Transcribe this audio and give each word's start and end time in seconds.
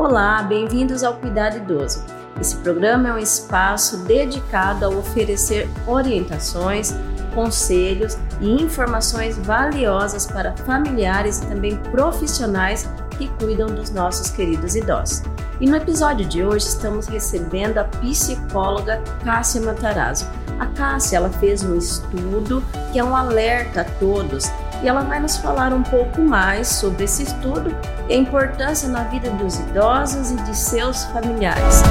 Olá, 0.00 0.42
bem-vindos 0.42 1.04
ao 1.04 1.12
Cuidado 1.12 1.58
Idoso. 1.58 2.02
Esse 2.40 2.56
programa 2.56 3.10
é 3.10 3.12
um 3.12 3.18
espaço 3.18 3.98
dedicado 3.98 4.86
a 4.86 4.88
oferecer 4.88 5.68
orientações, 5.86 6.94
conselhos 7.34 8.16
e 8.40 8.62
informações 8.62 9.36
valiosas 9.36 10.26
para 10.26 10.56
familiares 10.56 11.40
e 11.40 11.46
também 11.48 11.76
profissionais 11.90 12.88
que 13.18 13.28
cuidam 13.38 13.66
dos 13.66 13.90
nossos 13.90 14.30
queridos 14.30 14.74
idosos. 14.74 15.22
E 15.60 15.68
no 15.68 15.76
episódio 15.76 16.26
de 16.26 16.42
hoje 16.42 16.68
estamos 16.68 17.06
recebendo 17.06 17.76
a 17.76 17.84
psicóloga 17.84 19.02
Cássia 19.22 19.60
Matarazzo. 19.60 20.26
A 20.58 20.64
Cássia 20.68 21.18
ela 21.18 21.28
fez 21.28 21.62
um 21.62 21.76
estudo 21.76 22.64
que 22.90 22.98
é 22.98 23.04
um 23.04 23.14
alerta 23.14 23.82
a 23.82 23.84
todos 23.84 24.50
e 24.82 24.88
ela 24.88 25.02
vai 25.02 25.20
nos 25.20 25.36
falar 25.36 25.74
um 25.74 25.82
pouco 25.82 26.22
mais 26.22 26.66
sobre 26.66 27.04
esse 27.04 27.22
estudo 27.22 27.70
e 28.08 28.14
a 28.14 28.16
importância 28.16 28.88
na 28.88 29.04
vida 29.04 29.30
dos 29.30 29.58
idosos 29.58 30.30
e 30.30 30.36
de 30.36 30.56
seus 30.56 31.04
familiares. 31.04 31.82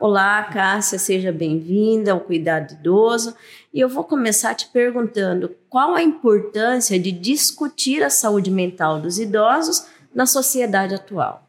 Olá, 0.00 0.44
Cássia, 0.44 0.98
seja 0.98 1.32
bem-vinda 1.32 2.12
ao 2.12 2.20
Cuidado 2.20 2.72
Idoso. 2.72 3.34
E 3.74 3.80
eu 3.80 3.88
vou 3.88 4.04
começar 4.04 4.54
te 4.54 4.68
perguntando 4.68 5.54
qual 5.68 5.94
a 5.94 6.02
importância 6.02 6.98
de 6.98 7.12
discutir 7.12 8.02
a 8.02 8.10
saúde 8.10 8.50
mental 8.50 9.00
dos 9.00 9.18
idosos 9.18 9.86
na 10.14 10.24
sociedade 10.24 10.94
atual. 10.94 11.45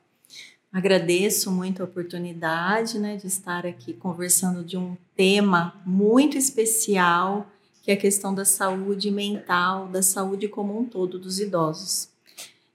Agradeço 0.77 1.49
muito 1.49 1.81
a 1.81 1.86
oportunidade 1.86 2.99
né, 2.99 3.16
de 3.16 3.26
estar 3.26 3.66
aqui 3.66 3.94
conversando 3.94 4.63
de 4.63 4.77
um 4.77 4.95
tema 5.16 5.81
muito 5.84 6.38
especial, 6.38 7.50
que 7.81 7.90
é 7.90 7.95
a 7.95 7.98
questão 7.98 8.31
da 8.31 8.45
saúde 8.45 9.09
mental, 9.09 9.88
da 9.88 10.03
saúde 10.03 10.48
como 10.48 10.80
um 10.80 10.86
todo 10.86 11.17
dos 11.17 11.40
idosos. 11.40 12.09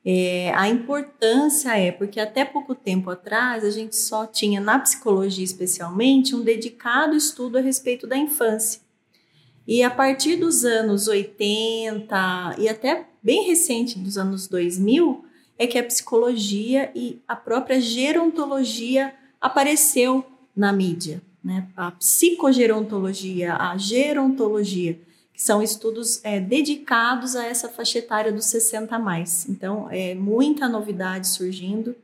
É, 0.05 0.53
a 0.57 0.69
importância 0.69 1.79
é 1.79 1.93
porque 1.93 2.19
até 2.19 2.45
pouco 2.45 2.75
tempo 2.75 3.09
atrás 3.09 3.63
a 3.63 3.71
gente 3.71 3.95
só 3.95 4.27
tinha, 4.27 4.61
na 4.61 4.81
psicologia 4.81 5.45
especialmente, 5.45 6.35
um 6.35 6.43
dedicado 6.43 7.15
estudo 7.15 7.57
a 7.57 7.61
respeito 7.61 8.09
da 8.09 8.17
infância. 8.17 8.81
E 9.65 9.81
a 9.81 9.91
partir 9.93 10.35
dos 10.35 10.65
anos 10.65 11.07
80 11.07 12.57
e 12.59 12.69
até 12.69 13.07
bem 13.23 13.47
recente 13.47 13.97
dos 13.97 14.19
anos 14.19 14.49
2000, 14.49 15.25
é 15.59 15.67
que 15.67 15.79
a 15.79 15.85
psicologia 15.85 16.91
e 16.95 17.21
a 17.27 17.37
própria 17.37 17.81
gerontologia 17.81 19.15
apareceu 19.41 20.25
na 20.57 20.73
mídia, 20.73 21.23
né? 21.43 21.69
A 21.77 21.91
psicogerontologia, 21.93 23.55
a 23.55 23.77
gerontologia, 23.77 24.99
que 25.33 25.43
são 25.43 25.63
estudos 25.63 26.21
é, 26.25 26.39
dedicados 26.39 27.35
a 27.35 27.45
essa 27.45 27.69
faixa 27.69 27.99
etária 27.99 28.33
dos 28.33 28.47
60 28.47 28.95
a 28.95 28.99
mais. 28.99 29.49
Então, 29.49 29.89
é 29.91 30.15
muita 30.15 30.69
novidade 30.69 31.29
surgindo, 31.29 31.97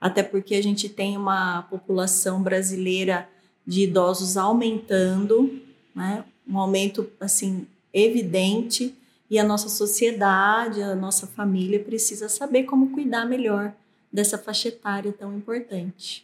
até 0.00 0.22
porque 0.22 0.54
a 0.54 0.62
gente 0.62 0.88
tem 0.88 1.16
uma 1.16 1.62
população 1.62 2.42
brasileira 2.42 3.28
de 3.66 3.82
idosos 3.82 4.36
aumentando, 4.36 5.60
né? 5.94 6.24
Um 6.48 6.58
aumento 6.58 7.08
assim 7.20 7.66
evidente 7.92 8.94
e 9.32 9.38
a 9.38 9.42
nossa 9.42 9.70
sociedade, 9.70 10.82
a 10.82 10.94
nossa 10.94 11.26
família 11.26 11.80
precisa 11.80 12.28
saber 12.28 12.64
como 12.64 12.90
cuidar 12.90 13.24
melhor 13.24 13.72
dessa 14.12 14.36
faixa 14.36 14.68
etária 14.68 15.10
tão 15.10 15.34
importante. 15.34 16.22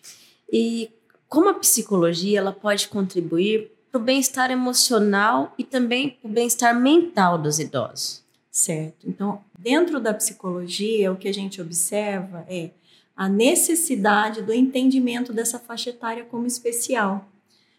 E 0.53 0.91
como 1.27 1.49
a 1.49 1.55
psicologia 1.55 2.39
ela 2.39 2.53
pode 2.53 2.87
contribuir 2.87 3.73
para 3.91 3.99
o 3.99 4.05
bem-estar 4.05 4.51
emocional 4.51 5.55
e 5.57 5.65
também 5.65 6.11
para 6.11 6.29
o 6.29 6.31
bem-estar 6.31 6.79
mental 6.79 7.39
dos 7.39 7.59
idosos? 7.59 8.23
Certo. 8.51 9.09
Então, 9.09 9.43
dentro 9.59 9.99
da 10.01 10.13
psicologia, 10.13 11.11
o 11.11 11.17
que 11.17 11.29
a 11.29 11.33
gente 11.33 11.63
observa 11.63 12.45
é 12.47 12.73
a 13.17 13.27
necessidade 13.27 14.43
do 14.43 14.53
entendimento 14.53 15.33
dessa 15.33 15.59
faixa 15.59 15.89
etária 15.89 16.27
como 16.27 16.47
especial. 16.47 17.27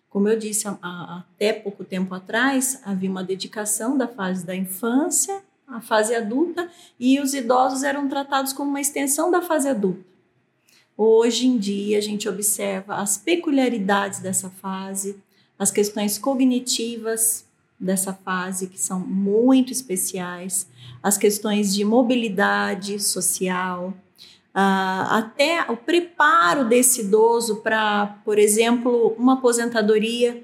Como 0.10 0.28
eu 0.28 0.38
disse, 0.38 0.66
até 0.82 1.54
pouco 1.54 1.83
tempo 1.83 2.14
atrás, 2.16 2.82
havia 2.83 3.10
uma 3.10 3.23
dedicação 3.23 3.98
da 3.98 4.08
fase 4.08 4.45
da 4.45 4.56
infância 4.56 5.42
à 5.67 5.80
fase 5.80 6.16
adulta 6.16 6.67
e 7.00 7.20
os 7.20 7.33
idosos 7.36 7.83
eram 7.83 8.10
tratados 8.10 8.52
como 8.52 8.72
uma 8.72 8.82
extensão 8.82 9.30
da 9.30 9.42
fase 9.42 9.70
adulta. 9.70 10.04
Hoje 10.98 11.48
em 11.48 11.58
dia, 11.58 11.98
a 11.98 12.02
gente 12.02 12.28
observa 12.28 12.95
as 12.95 13.17
peculiaridades 13.17 14.20
dessa 14.20 14.50
fase, 14.50 15.16
as 15.58 15.72
questões 15.72 16.17
cognitivas 16.17 17.45
dessa 17.80 18.12
fase, 18.12 18.67
que 18.67 18.80
são 18.80 19.00
muito 19.00 19.72
especiais, 19.72 20.67
as 21.02 21.17
questões 21.17 21.73
de 21.73 21.86
mobilidade 21.86 23.00
social, 23.00 23.94
Uh, 24.49 25.05
até 25.10 25.65
o 25.70 25.77
preparo 25.77 26.65
desse 26.65 27.02
idoso 27.02 27.58
para, 27.58 28.17
por 28.26 28.39
exemplo, 28.39 29.15
uma 29.17 29.33
aposentadoria, 29.33 30.43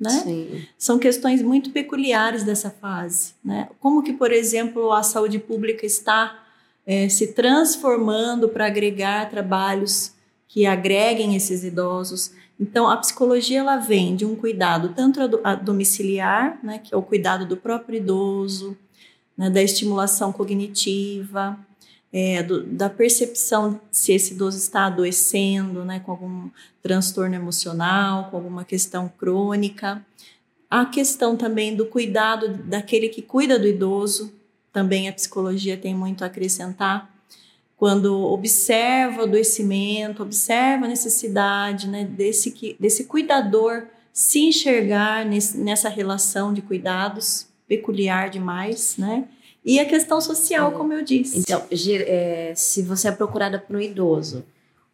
né? 0.00 0.10
Sim. 0.10 0.66
São 0.78 0.98
questões 0.98 1.42
muito 1.42 1.70
peculiares 1.70 2.42
dessa 2.42 2.70
fase, 2.70 3.34
né? 3.44 3.68
Como 3.78 4.02
que, 4.02 4.14
por 4.14 4.32
exemplo, 4.32 4.90
a 4.92 5.02
saúde 5.02 5.38
pública 5.38 5.84
está 5.84 6.42
é, 6.86 7.08
se 7.10 7.34
transformando 7.34 8.48
para 8.48 8.66
agregar 8.66 9.28
trabalhos 9.28 10.12
que 10.48 10.64
agreguem 10.64 11.36
esses 11.36 11.62
idosos. 11.62 12.32
Então, 12.58 12.88
a 12.88 12.96
psicologia 12.96 13.60
ela 13.60 13.76
vem 13.76 14.16
de 14.16 14.24
um 14.24 14.34
cuidado 14.34 14.92
tanto 14.96 15.40
a 15.44 15.54
domiciliar, 15.54 16.58
né, 16.62 16.78
que 16.78 16.92
é 16.92 16.96
o 16.96 17.02
cuidado 17.02 17.46
do 17.46 17.56
próprio 17.56 17.98
idoso, 17.98 18.76
né, 19.36 19.48
da 19.48 19.62
estimulação 19.62 20.32
cognitiva, 20.32 21.58
é, 22.12 22.42
do, 22.42 22.64
da 22.64 22.90
percepção 22.90 23.80
se 23.90 24.12
esse 24.12 24.34
idoso 24.34 24.58
está 24.58 24.86
adoecendo, 24.86 25.84
né, 25.84 26.00
com 26.00 26.10
algum 26.10 26.50
transtorno 26.82 27.34
emocional, 27.34 28.30
com 28.30 28.36
alguma 28.36 28.64
questão 28.64 29.10
crônica. 29.18 30.04
A 30.68 30.86
questão 30.86 31.36
também 31.36 31.74
do 31.74 31.86
cuidado 31.86 32.48
daquele 32.48 33.08
que 33.08 33.22
cuida 33.22 33.58
do 33.58 33.66
idoso, 33.66 34.32
também 34.72 35.08
a 35.08 35.12
psicologia 35.12 35.76
tem 35.76 35.94
muito 35.94 36.22
a 36.22 36.26
acrescentar. 36.26 37.10
Quando 37.76 38.14
observa 38.14 39.22
o 39.22 39.24
adoecimento, 39.24 40.22
observa 40.22 40.84
a 40.84 40.88
necessidade 40.88 41.88
né, 41.88 42.04
desse, 42.04 42.76
desse 42.78 43.04
cuidador 43.04 43.86
se 44.12 44.40
enxergar 44.40 45.24
nesse, 45.24 45.56
nessa 45.56 45.88
relação 45.88 46.52
de 46.52 46.60
cuidados 46.60 47.46
peculiar 47.66 48.28
demais, 48.28 48.96
né? 48.98 49.24
E 49.64 49.78
a 49.78 49.84
questão 49.84 50.20
social, 50.20 50.72
como 50.72 50.92
eu 50.92 51.04
disse. 51.04 51.38
Então, 51.38 51.62
é, 51.70 52.52
se 52.56 52.82
você 52.82 53.08
é 53.08 53.12
procurada 53.12 53.58
por 53.58 53.76
um 53.76 53.80
idoso, 53.80 54.44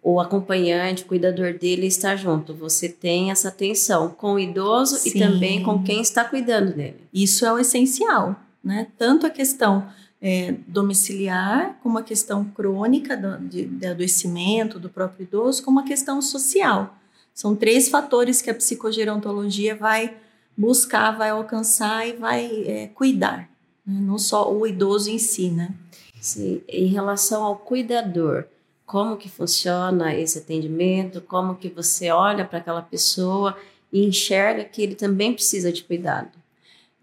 o 0.03 0.21
acompanhante, 0.21 1.03
o 1.03 1.07
cuidador 1.07 1.55
dele 1.55 1.87
está 1.87 2.15
junto, 2.15 2.55
você 2.55 2.89
tem 2.89 3.31
essa 3.31 3.49
atenção 3.49 4.09
com 4.09 4.35
o 4.35 4.39
idoso 4.39 4.97
Sim. 4.97 5.11
e 5.11 5.19
também 5.19 5.63
com 5.63 5.83
quem 5.83 6.01
está 6.01 6.25
cuidando 6.25 6.73
dele. 6.73 7.01
Isso 7.13 7.45
é 7.45 7.53
o 7.53 7.59
essencial, 7.59 8.37
né? 8.63 8.87
Tanto 8.97 9.27
a 9.27 9.31
questão 9.31 9.89
é, 10.21 10.55
domiciliar, 10.67 11.77
como 11.83 11.99
a 11.99 12.03
questão 12.03 12.45
crônica 12.45 13.17
do, 13.17 13.39
de, 13.49 13.65
de 13.65 13.87
adoecimento 13.87 14.79
do 14.79 14.89
próprio 14.89 15.25
idoso, 15.25 15.63
como 15.63 15.81
a 15.81 15.85
questão 15.85 16.23
social. 16.23 16.97
São 17.35 17.55
três 17.55 17.89
fatores 17.89 18.41
que 18.41 18.49
a 18.49 18.55
psicogerontologia 18.55 19.75
vai 19.75 20.17
buscar, 20.57 21.11
vai 21.11 21.31
alcançar 21.31 22.09
e 22.09 22.13
vai 22.13 22.47
é, 22.67 22.87
cuidar? 22.95 23.49
Não 23.87 24.19
só 24.19 24.53
o 24.53 24.67
idoso 24.67 25.11
em 25.11 25.19
si, 25.19 25.51
né? 25.51 25.73
Sim. 26.21 26.61
Em 26.69 26.87
relação 26.87 27.45
ao 27.45 27.57
cuidador, 27.57 28.45
como 28.85 29.17
que 29.17 29.29
funciona 29.29 30.15
esse 30.15 30.39
atendimento? 30.39 31.21
Como 31.21 31.55
que 31.55 31.69
você 31.69 32.11
olha 32.11 32.45
para 32.45 32.59
aquela 32.59 32.83
pessoa 32.83 33.57
e 33.93 34.05
enxerga 34.05 34.65
que 34.65 34.83
ele 34.83 34.95
também 34.95 35.33
precisa 35.33 35.73
de 35.73 35.85
cuidado? 35.85 36.31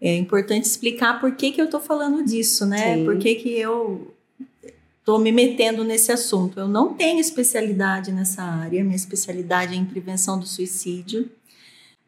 É 0.00 0.14
importante 0.14 0.66
explicar 0.66 1.20
por 1.20 1.34
que, 1.34 1.52
que 1.52 1.60
eu 1.60 1.64
estou 1.64 1.80
falando 1.80 2.22
disso, 2.24 2.66
né? 2.66 2.96
Sim. 2.96 3.04
Por 3.04 3.18
que, 3.18 3.34
que 3.36 3.58
eu 3.58 4.14
estou 5.04 5.18
me 5.18 5.30
metendo 5.30 5.84
nesse 5.84 6.10
assunto. 6.10 6.58
Eu 6.58 6.66
não 6.66 6.94
tenho 6.94 7.20
especialidade 7.20 8.10
nessa 8.10 8.42
área, 8.42 8.82
minha 8.82 8.96
especialidade 8.96 9.74
é 9.74 9.76
em 9.76 9.84
prevenção 9.84 10.38
do 10.38 10.46
suicídio 10.46 11.30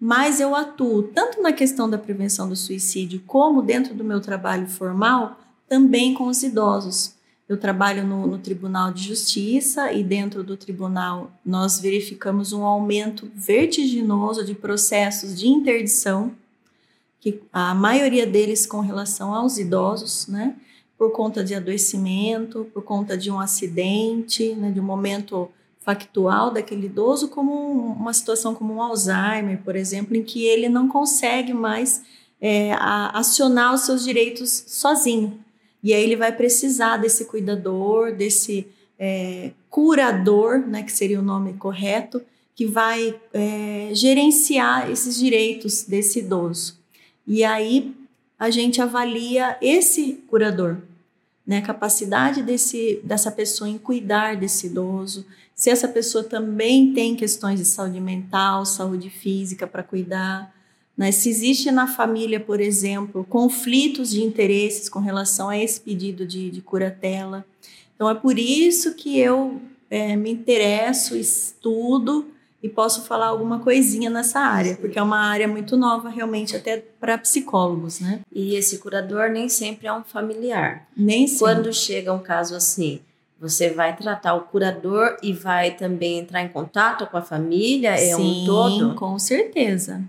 mas 0.00 0.40
eu 0.40 0.54
atuo 0.54 1.02
tanto 1.02 1.40
na 1.40 1.52
questão 1.52 1.88
da 1.88 1.98
prevenção 1.98 2.48
do 2.48 2.56
suicídio, 2.56 3.22
como 3.26 3.62
dentro 3.62 3.94
do 3.94 4.04
meu 4.04 4.20
trabalho 4.20 4.66
formal, 4.66 5.38
também 5.68 6.14
com 6.14 6.26
os 6.26 6.42
idosos. 6.42 7.14
Eu 7.48 7.56
trabalho 7.56 8.04
no, 8.04 8.26
no, 8.26 8.38
Tribunal 8.38 8.92
de 8.92 9.04
Justiça 9.04 9.92
e 9.92 10.02
dentro 10.02 10.42
do 10.42 10.56
tribunal 10.56 11.30
nós 11.44 11.78
verificamos 11.78 12.52
um 12.52 12.64
aumento 12.64 13.30
vertiginoso 13.34 14.44
de 14.44 14.54
processos 14.54 15.38
de 15.38 15.46
interdição, 15.46 16.32
que 17.20 17.40
a 17.52 17.74
maioria 17.74 18.26
deles 18.26 18.66
com 18.66 18.80
relação 18.80 19.32
aos 19.32 19.58
idosos, 19.58 20.26
né? 20.26 20.56
Por 20.98 21.12
conta 21.12 21.44
de 21.44 21.54
adoecimento, 21.54 22.66
por 22.72 22.82
conta 22.82 23.16
de 23.16 23.30
um 23.30 23.38
acidente, 23.38 24.54
né, 24.54 24.70
de 24.70 24.80
um 24.80 24.84
momento 24.84 25.48
factual 25.86 26.50
daquele 26.50 26.86
idoso 26.86 27.28
como 27.28 27.52
uma 27.92 28.12
situação 28.12 28.56
como 28.56 28.74
um 28.74 28.82
Alzheimer, 28.82 29.62
por 29.62 29.76
exemplo, 29.76 30.16
em 30.16 30.22
que 30.24 30.44
ele 30.44 30.68
não 30.68 30.88
consegue 30.88 31.54
mais 31.54 32.02
é, 32.40 32.72
acionar 33.12 33.72
os 33.72 33.82
seus 33.82 34.02
direitos 34.02 34.64
sozinho. 34.66 35.38
E 35.84 35.94
aí 35.94 36.02
ele 36.02 36.16
vai 36.16 36.32
precisar 36.32 36.96
desse 36.96 37.26
cuidador, 37.26 38.12
desse 38.12 38.66
é, 38.98 39.52
curador, 39.70 40.58
né, 40.58 40.82
que 40.82 40.90
seria 40.90 41.20
o 41.20 41.22
nome 41.22 41.52
correto, 41.52 42.20
que 42.52 42.66
vai 42.66 43.14
é, 43.32 43.90
gerenciar 43.92 44.90
esses 44.90 45.16
direitos 45.16 45.84
desse 45.84 46.18
idoso. 46.18 46.80
E 47.24 47.44
aí 47.44 47.94
a 48.36 48.50
gente 48.50 48.82
avalia 48.82 49.56
esse 49.62 50.14
curador, 50.28 50.78
né, 51.46 51.58
a 51.58 51.62
capacidade 51.62 52.42
desse, 52.42 53.00
dessa 53.04 53.30
pessoa 53.30 53.70
em 53.70 53.78
cuidar 53.78 54.36
desse 54.36 54.66
idoso, 54.66 55.24
se 55.56 55.70
essa 55.70 55.88
pessoa 55.88 56.22
também 56.22 56.92
tem 56.92 57.16
questões 57.16 57.58
de 57.58 57.64
saúde 57.64 57.98
mental, 57.98 58.66
saúde 58.66 59.08
física 59.08 59.66
para 59.66 59.82
cuidar, 59.82 60.54
né? 60.94 61.10
se 61.10 61.30
existe 61.30 61.70
na 61.70 61.86
família, 61.86 62.38
por 62.38 62.60
exemplo, 62.60 63.24
conflitos 63.24 64.10
de 64.10 64.22
interesses 64.22 64.90
com 64.90 64.98
relação 64.98 65.48
a 65.48 65.56
esse 65.56 65.80
pedido 65.80 66.26
de, 66.26 66.50
de 66.50 66.60
curatela. 66.60 67.42
Então, 67.94 68.08
é 68.10 68.14
por 68.14 68.38
isso 68.38 68.94
que 68.94 69.18
eu 69.18 69.58
é, 69.88 70.14
me 70.14 70.30
interesso, 70.30 71.16
estudo 71.16 72.26
e 72.62 72.68
posso 72.68 73.04
falar 73.04 73.28
alguma 73.28 73.60
coisinha 73.60 74.10
nessa 74.10 74.40
área, 74.40 74.76
porque 74.76 74.98
é 74.98 75.02
uma 75.02 75.20
área 75.20 75.48
muito 75.48 75.74
nova 75.74 76.10
realmente 76.10 76.54
até 76.54 76.84
para 77.00 77.16
psicólogos, 77.16 78.00
né? 78.00 78.20
E 78.30 78.54
esse 78.56 78.78
curador 78.78 79.30
nem 79.30 79.48
sempre 79.48 79.86
é 79.86 79.92
um 79.92 80.04
familiar. 80.04 80.86
Nem 80.94 81.26
sempre. 81.26 81.38
Quando 81.38 81.72
chega 81.72 82.12
um 82.12 82.18
caso 82.18 82.54
assim, 82.54 83.00
você 83.40 83.70
vai 83.70 83.94
tratar 83.96 84.34
o 84.34 84.42
curador 84.42 85.16
e 85.22 85.32
vai 85.32 85.72
também 85.72 86.18
entrar 86.18 86.42
em 86.42 86.48
contato 86.48 87.06
com 87.06 87.16
a 87.16 87.22
família, 87.22 87.90
é 87.90 88.14
Sim, 88.14 88.42
um 88.42 88.46
todo? 88.46 88.94
com 88.94 89.18
certeza. 89.18 90.02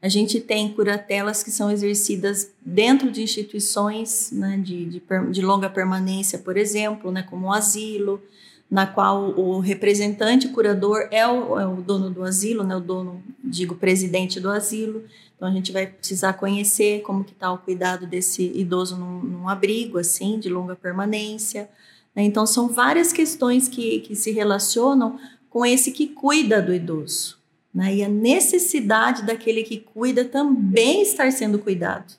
A 0.00 0.08
gente 0.08 0.38
tem 0.40 0.72
curatelas 0.72 1.42
que 1.42 1.50
são 1.50 1.70
exercidas 1.70 2.52
dentro 2.64 3.10
de 3.10 3.22
instituições 3.22 4.30
né, 4.30 4.60
de, 4.62 4.84
de, 4.84 5.02
de 5.30 5.42
longa 5.42 5.68
permanência, 5.68 6.38
por 6.38 6.56
exemplo, 6.56 7.10
né, 7.10 7.22
como 7.22 7.48
o 7.48 7.52
asilo, 7.52 8.22
na 8.70 8.86
qual 8.86 9.30
o 9.30 9.58
representante 9.58 10.48
curador 10.48 11.08
é 11.10 11.26
o, 11.26 11.58
é 11.58 11.66
o 11.66 11.76
dono 11.76 12.10
do 12.10 12.22
asilo, 12.22 12.62
né, 12.62 12.76
o 12.76 12.80
dono, 12.80 13.22
digo, 13.42 13.74
presidente 13.74 14.38
do 14.38 14.50
asilo. 14.50 15.02
Então 15.34 15.48
a 15.48 15.50
gente 15.52 15.72
vai 15.72 15.86
precisar 15.86 16.34
conhecer 16.34 17.00
como 17.02 17.24
que 17.24 17.32
está 17.32 17.50
o 17.50 17.58
cuidado 17.58 18.06
desse 18.06 18.52
idoso 18.54 18.96
num, 18.96 19.20
num, 19.20 19.48
abrigo 19.48 19.98
assim 19.98 20.38
de 20.38 20.48
longa 20.48 20.76
permanência. 20.76 21.68
Né? 22.14 22.24
Então 22.24 22.46
são 22.46 22.68
várias 22.68 23.12
questões 23.12 23.68
que, 23.68 24.00
que 24.00 24.14
se 24.14 24.30
relacionam 24.32 25.18
com 25.48 25.64
esse 25.64 25.92
que 25.92 26.06
cuida 26.06 26.60
do 26.60 26.74
idoso. 26.74 27.38
Né? 27.74 27.96
E 27.96 28.04
a 28.04 28.08
necessidade 28.08 29.22
daquele 29.22 29.62
que 29.62 29.78
cuida 29.78 30.24
também 30.24 31.02
estar 31.02 31.30
sendo 31.32 31.58
cuidado, 31.58 32.14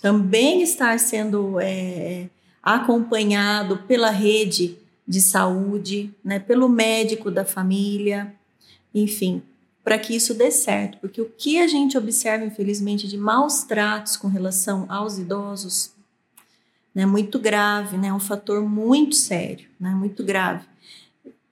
também 0.00 0.62
estar 0.62 0.98
sendo 0.98 1.58
é, 1.60 2.28
acompanhado 2.62 3.78
pela 3.88 4.10
rede 4.10 4.78
de 5.06 5.22
saúde, 5.22 6.14
né, 6.22 6.38
pelo 6.38 6.68
médico 6.68 7.30
da 7.30 7.42
família, 7.44 8.34
enfim, 8.94 9.42
para 9.82 9.98
que 9.98 10.14
isso 10.14 10.34
dê 10.34 10.50
certo. 10.50 10.98
Porque 10.98 11.20
o 11.20 11.30
que 11.36 11.58
a 11.58 11.66
gente 11.66 11.96
observa, 11.96 12.44
infelizmente, 12.44 13.08
de 13.08 13.16
maus 13.16 13.62
tratos 13.62 14.18
com 14.18 14.28
relação 14.28 14.84
aos 14.88 15.18
idosos 15.18 15.92
é 15.96 15.97
né, 16.98 17.06
muito 17.06 17.38
grave, 17.38 17.96
né, 17.96 18.12
um 18.12 18.18
fator 18.18 18.60
muito 18.60 19.14
sério, 19.14 19.68
né, 19.78 19.90
muito 19.90 20.24
grave. 20.24 20.66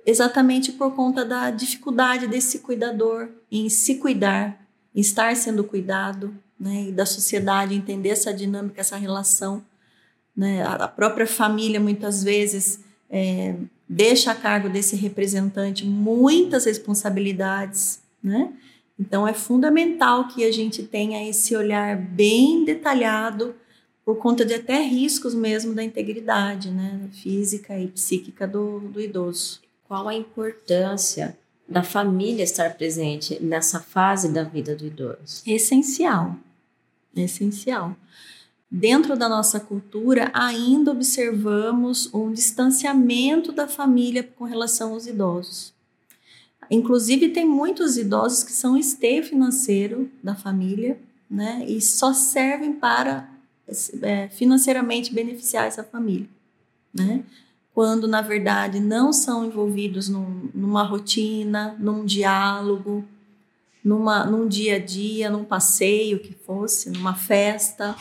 Exatamente 0.04 0.72
por 0.72 0.92
conta 0.92 1.24
da 1.24 1.52
dificuldade 1.52 2.26
desse 2.26 2.58
cuidador 2.58 3.28
em 3.48 3.68
se 3.68 3.94
cuidar, 3.94 4.60
em 4.92 5.00
estar 5.00 5.36
sendo 5.36 5.62
cuidado, 5.62 6.36
né, 6.58 6.86
e 6.88 6.90
da 6.90 7.06
sociedade 7.06 7.76
entender 7.76 8.08
essa 8.08 8.34
dinâmica, 8.34 8.80
essa 8.80 8.96
relação. 8.96 9.62
Né, 10.36 10.64
a 10.64 10.88
própria 10.88 11.28
família, 11.28 11.78
muitas 11.78 12.24
vezes, 12.24 12.80
é, 13.08 13.54
deixa 13.88 14.32
a 14.32 14.34
cargo 14.34 14.68
desse 14.68 14.96
representante 14.96 15.86
muitas 15.86 16.64
responsabilidades, 16.64 18.00
né? 18.20 18.52
Então 18.98 19.28
é 19.28 19.32
fundamental 19.32 20.26
que 20.26 20.42
a 20.42 20.50
gente 20.50 20.82
tenha 20.82 21.28
esse 21.30 21.54
olhar 21.54 21.96
bem 21.96 22.64
detalhado 22.64 23.54
por 24.06 24.18
conta 24.18 24.44
de 24.44 24.54
até 24.54 24.80
riscos 24.82 25.34
mesmo 25.34 25.74
da 25.74 25.82
integridade, 25.82 26.70
né, 26.70 27.08
física 27.12 27.76
e 27.76 27.88
psíquica 27.88 28.46
do, 28.46 28.78
do 28.78 29.00
idoso. 29.00 29.60
Qual 29.88 30.06
a 30.06 30.14
importância 30.14 31.36
da 31.68 31.82
família 31.82 32.44
estar 32.44 32.76
presente 32.76 33.42
nessa 33.42 33.80
fase 33.80 34.28
da 34.28 34.44
vida 34.44 34.76
do 34.76 34.86
idoso? 34.86 35.42
Essencial, 35.44 36.36
essencial 37.16 37.96
dentro 38.70 39.16
da 39.16 39.28
nossa 39.28 39.58
cultura, 39.58 40.30
ainda 40.32 40.92
observamos 40.92 42.12
um 42.14 42.32
distanciamento 42.32 43.50
da 43.50 43.66
família 43.66 44.22
com 44.22 44.44
relação 44.44 44.92
aos 44.92 45.06
idosos. 45.06 45.72
Inclusive, 46.70 47.30
tem 47.30 47.44
muitos 47.44 47.96
idosos 47.96 48.44
que 48.44 48.52
são 48.52 48.76
esteio 48.76 49.24
financeiro 49.24 50.10
da 50.22 50.34
família, 50.34 50.98
né? 51.28 51.64
E 51.66 51.80
só 51.80 52.12
servem 52.12 52.72
para 52.72 53.35
é, 54.02 54.28
financeiramente 54.28 55.12
beneficiar 55.12 55.66
essa 55.66 55.82
família, 55.82 56.28
né? 56.92 57.22
Quando, 57.74 58.08
na 58.08 58.22
verdade, 58.22 58.80
não 58.80 59.12
são 59.12 59.44
envolvidos 59.44 60.08
num, 60.08 60.48
numa 60.54 60.82
rotina, 60.82 61.76
num 61.78 62.06
diálogo, 62.06 63.04
numa, 63.84 64.24
num 64.24 64.48
dia 64.48 64.76
a 64.76 64.78
dia, 64.78 65.28
num 65.28 65.44
passeio 65.44 66.18
que 66.18 66.32
fosse, 66.32 66.90
numa 66.90 67.14
festa, 67.14 67.94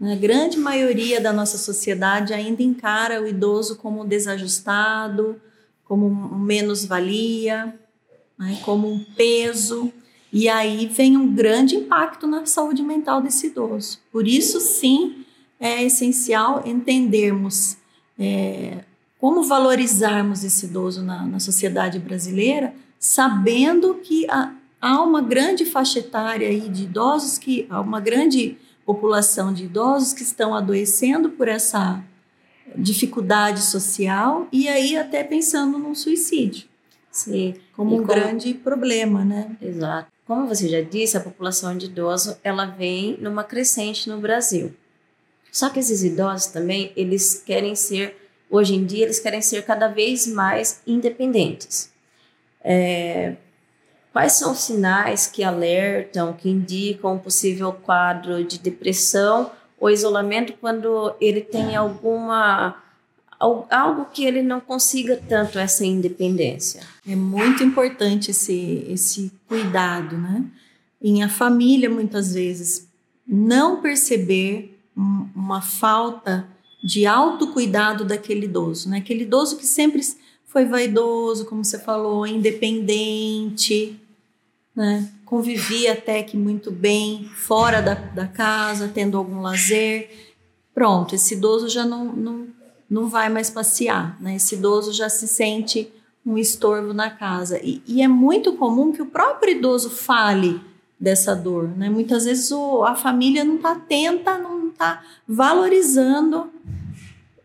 a 0.00 0.14
grande 0.16 0.58
maioria 0.58 1.20
da 1.20 1.32
nossa 1.32 1.56
sociedade 1.56 2.34
ainda 2.34 2.62
encara 2.62 3.22
o 3.22 3.26
idoso 3.26 3.76
como 3.76 4.04
desajustado, 4.04 5.40
como 5.84 6.10
menos-valia, 6.10 7.78
né, 8.36 8.58
como 8.64 8.92
um 8.92 8.98
peso. 9.16 9.92
E 10.32 10.48
aí 10.48 10.86
vem 10.86 11.16
um 11.16 11.32
grande 11.32 11.76
impacto 11.76 12.26
na 12.26 12.46
saúde 12.46 12.82
mental 12.82 13.20
desse 13.20 13.48
idoso. 13.48 14.00
Por 14.10 14.26
isso, 14.26 14.60
sim, 14.60 15.24
é 15.60 15.82
essencial 15.82 16.62
entendermos 16.64 17.76
é, 18.18 18.78
como 19.18 19.42
valorizarmos 19.42 20.42
esse 20.42 20.66
idoso 20.66 21.02
na, 21.02 21.24
na 21.26 21.38
sociedade 21.38 21.98
brasileira, 21.98 22.74
sabendo 22.98 23.94
que 24.02 24.26
há, 24.30 24.54
há 24.80 25.02
uma 25.02 25.20
grande 25.20 25.64
faixa 25.66 25.98
etária 25.98 26.48
aí 26.48 26.68
de 26.68 26.84
idosos, 26.84 27.36
que 27.36 27.66
há 27.68 27.80
uma 27.80 28.00
grande 28.00 28.56
população 28.86 29.52
de 29.52 29.64
idosos 29.64 30.12
que 30.12 30.22
estão 30.22 30.54
adoecendo 30.54 31.30
por 31.30 31.46
essa 31.46 32.02
dificuldade 32.74 33.60
social 33.60 34.48
e 34.50 34.66
aí 34.66 34.96
até 34.96 35.22
pensando 35.22 35.78
no 35.78 35.94
suicídio. 35.94 36.66
Sim. 37.10 37.54
Como 37.76 37.90
e 37.90 38.00
um 38.00 38.06
como... 38.06 38.18
grande 38.18 38.54
problema, 38.54 39.24
né? 39.24 39.56
Exato. 39.60 40.10
Como 40.32 40.48
você 40.48 40.66
já 40.66 40.80
disse, 40.80 41.14
a 41.14 41.20
população 41.20 41.76
de 41.76 41.84
idosos 41.84 42.38
ela 42.42 42.64
vem 42.64 43.18
numa 43.20 43.44
crescente 43.44 44.08
no 44.08 44.18
Brasil. 44.18 44.74
Só 45.52 45.68
que 45.68 45.78
esses 45.78 46.02
idosos 46.02 46.46
também, 46.46 46.90
eles 46.96 47.42
querem 47.44 47.76
ser, 47.76 48.16
hoje 48.48 48.74
em 48.74 48.86
dia, 48.86 49.04
eles 49.04 49.20
querem 49.20 49.42
ser 49.42 49.62
cada 49.62 49.88
vez 49.88 50.26
mais 50.26 50.80
independentes. 50.86 51.92
É, 52.64 53.36
Quais 54.10 54.32
são 54.32 54.52
os 54.52 54.60
sinais 54.60 55.26
que 55.26 55.44
alertam, 55.44 56.32
que 56.32 56.48
indicam 56.48 57.12
um 57.12 57.18
possível 57.18 57.70
quadro 57.70 58.42
de 58.42 58.58
depressão 58.58 59.52
ou 59.78 59.90
isolamento 59.90 60.54
quando 60.58 61.14
ele 61.20 61.42
tem 61.42 61.76
alguma 61.76 62.82
algo 63.70 64.06
que 64.12 64.24
ele 64.24 64.42
não 64.42 64.60
consiga 64.60 65.20
tanto 65.28 65.58
essa 65.58 65.84
independência? 65.84 66.80
É 67.06 67.16
muito 67.16 67.62
importante 67.62 68.30
esse 68.30 68.86
esse 68.88 69.32
cuidado, 69.46 70.16
né? 70.16 70.44
Em 71.00 71.22
a 71.22 71.28
família 71.28 71.90
muitas 71.90 72.34
vezes 72.34 72.88
não 73.26 73.80
perceber 73.80 74.78
uma 74.94 75.60
falta 75.60 76.46
de 76.82 77.06
autocuidado 77.06 78.04
daquele 78.04 78.46
idoso, 78.46 78.88
né? 78.88 78.98
Aquele 78.98 79.22
idoso 79.22 79.56
que 79.56 79.66
sempre 79.66 80.02
foi 80.46 80.64
vaidoso, 80.66 81.46
como 81.46 81.64
você 81.64 81.78
falou, 81.78 82.26
independente, 82.26 83.98
né? 84.74 85.10
convivia 85.32 85.94
até 85.94 86.22
que 86.22 86.36
muito 86.36 86.70
bem 86.70 87.24
fora 87.34 87.80
da, 87.80 87.94
da 87.94 88.26
casa, 88.26 88.90
tendo 88.92 89.16
algum 89.16 89.40
lazer. 89.40 90.10
Pronto, 90.74 91.14
esse 91.14 91.32
idoso 91.32 91.70
já 91.70 91.86
não, 91.86 92.04
não, 92.04 92.46
não 92.92 93.08
vai 93.08 93.30
mais 93.30 93.48
passear, 93.48 94.20
né? 94.20 94.36
esse 94.36 94.54
idoso 94.54 94.92
já 94.92 95.08
se 95.08 95.26
sente 95.26 95.90
um 96.24 96.36
estorvo 96.36 96.92
na 96.92 97.08
casa. 97.08 97.58
E, 97.62 97.82
e 97.86 98.02
é 98.02 98.06
muito 98.06 98.52
comum 98.52 98.92
que 98.92 99.00
o 99.00 99.06
próprio 99.06 99.56
idoso 99.56 99.88
fale 99.88 100.60
dessa 101.00 101.34
dor. 101.34 101.68
Né? 101.74 101.88
Muitas 101.88 102.26
vezes 102.26 102.50
o, 102.50 102.84
a 102.84 102.94
família 102.94 103.44
não 103.44 103.56
está 103.56 103.72
atenta, 103.72 104.36
não 104.36 104.68
está 104.68 105.02
valorizando 105.26 106.50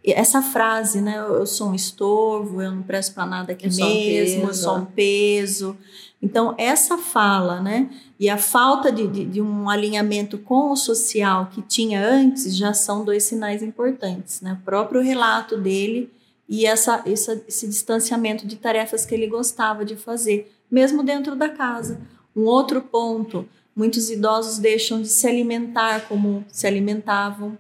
essa 0.06 0.42
frase, 0.42 1.02
né? 1.02 1.18
Eu 1.18 1.46
sou 1.46 1.70
um 1.70 1.76
estorvo, 1.76 2.62
eu 2.62 2.72
não 2.72 2.82
presto 2.82 3.14
para 3.14 3.26
nada 3.26 3.52
aqui 3.52 3.66
eu 3.66 3.74
mesmo, 3.74 4.46
um 4.46 4.48
eu 4.48 4.54
sou 4.54 4.78
um 4.78 4.86
peso. 4.86 5.78
Então, 6.22 6.56
essa 6.58 6.98
fala, 6.98 7.62
né? 7.62 7.90
E 8.20 8.28
a 8.28 8.38
falta 8.38 8.92
de, 8.92 9.08
de, 9.08 9.26
de, 9.26 9.42
um 9.42 9.70
alinhamento 9.70 10.38
com 10.40 10.72
o 10.72 10.76
social 10.76 11.50
que 11.52 11.62
tinha 11.62 12.04
antes 12.04 12.56
já 12.56 12.74
são 12.74 13.06
dois 13.06 13.24
sinais 13.24 13.62
importantes, 13.62 14.42
né? 14.42 14.58
O 14.60 14.66
próprio 14.66 15.02
relato 15.02 15.56
dele 15.58 16.12
e 16.50 16.66
essa, 16.66 17.04
essa, 17.06 17.42
esse 17.48 17.68
distanciamento 17.68 18.48
de 18.48 18.56
tarefas 18.56 19.06
que 19.06 19.14
ele 19.14 19.28
gostava 19.28 19.86
de 19.86 19.96
fazer, 19.96 20.52
mesmo 20.72 21.04
dentro 21.04 21.36
da 21.36 21.50
casa. 21.50 22.02
Um 22.36 22.46
outro 22.46 22.82
ponto, 22.82 23.48
muitos 23.76 24.10
idosos 24.10 24.58
deixam 24.58 25.02
de 25.02 25.10
se 25.10 25.28
alimentar 25.28 26.08
como 26.08 26.44
se 26.48 26.66
alimentavam, 26.66 27.58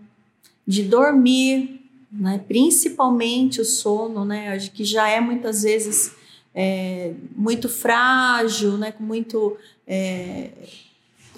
de 0.65 0.83
dormir, 0.83 1.81
né? 2.11 2.43
principalmente 2.47 3.61
o 3.61 3.65
sono, 3.65 4.25
né? 4.25 4.57
que 4.73 4.83
já 4.83 5.07
é 5.07 5.19
muitas 5.19 5.63
vezes 5.63 6.15
é, 6.59 7.13
muito 7.35 7.69
frágil, 7.69 8.79
né? 8.79 8.91
com 8.91 9.03
muito. 9.03 9.55
É, 9.85 10.49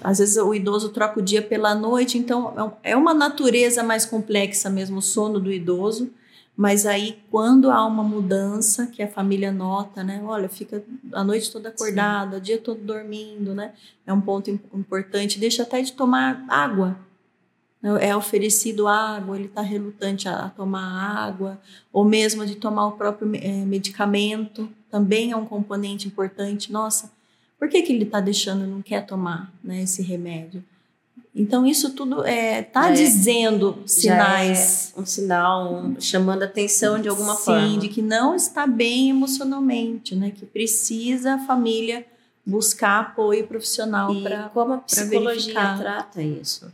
às 0.02 0.18
vezes 0.18 0.38
o 0.38 0.54
idoso 0.54 0.88
troca 0.88 1.20
o 1.20 1.22
dia 1.22 1.42
pela 1.42 1.74
noite, 1.74 2.16
então 2.16 2.74
é, 2.82 2.92
é 2.92 2.96
uma 2.96 3.12
natureza 3.12 3.82
mais 3.82 4.06
complexa 4.06 4.70
mesmo 4.70 4.96
o 4.96 5.02
sono 5.02 5.38
do 5.38 5.52
idoso. 5.52 6.10
Mas 6.56 6.84
aí, 6.84 7.18
quando 7.30 7.70
há 7.70 7.86
uma 7.86 8.02
mudança 8.02 8.86
que 8.86 9.02
a 9.02 9.08
família 9.08 9.52
nota, 9.52 10.02
né? 10.02 10.20
Olha, 10.24 10.48
fica 10.48 10.82
a 11.12 11.24
noite 11.24 11.50
toda 11.50 11.68
acordada, 11.70 12.36
o 12.36 12.40
dia 12.40 12.58
todo 12.58 12.80
dormindo, 12.80 13.54
né? 13.54 13.72
É 14.06 14.12
um 14.12 14.20
ponto 14.20 14.50
importante. 14.50 15.38
Deixa 15.38 15.62
até 15.62 15.80
de 15.80 15.92
tomar 15.92 16.44
água. 16.48 16.98
É 18.00 18.14
oferecido 18.14 18.86
água, 18.86 19.36
ele 19.36 19.46
está 19.46 19.62
relutante 19.62 20.28
a, 20.28 20.50
tomar 20.50 21.26
água, 21.26 21.58
ou 21.90 22.04
mesmo 22.04 22.44
de 22.44 22.56
tomar 22.56 22.88
o 22.88 22.92
próprio 22.92 23.34
é, 23.36 23.64
medicamento, 23.64 24.68
também 24.90 25.30
é 25.30 25.36
um 25.36 25.46
componente 25.46 26.06
importante. 26.06 26.70
Nossa, 26.70 27.10
por 27.58 27.68
que, 27.68 27.80
que 27.80 27.92
ele 27.92 28.04
está 28.04 28.20
deixando, 28.20 28.66
não 28.66 28.82
quer 28.82 29.06
tomar 29.06 29.50
né, 29.64 29.82
esse 29.82 30.02
remédio? 30.02 30.62
Então, 31.34 31.64
isso 31.64 31.94
tudo 31.94 32.18
está 32.20 32.30
é, 32.30 32.62
tá 32.62 32.90
é, 32.90 32.92
dizendo 32.92 33.82
sinais. 33.86 34.92
É 34.96 35.00
um 35.00 35.06
sinal, 35.06 35.74
um, 35.74 36.00
chamando 36.00 36.42
atenção 36.42 37.00
de 37.00 37.08
alguma 37.08 37.34
Sim, 37.34 37.44
forma. 37.44 37.68
Sim, 37.68 37.78
de 37.78 37.88
que 37.88 38.02
não 38.02 38.34
está 38.34 38.66
bem 38.66 39.10
emocionalmente, 39.10 40.14
né? 40.16 40.32
Que 40.32 40.44
precisa 40.44 41.34
a 41.34 41.38
família 41.38 42.04
buscar 42.44 43.00
apoio 43.00 43.46
profissional 43.46 44.14
para 44.22 44.48
como 44.48 44.74
a 44.74 44.78
psicologia 44.78 45.76
trata 45.78 46.20
isso? 46.20 46.70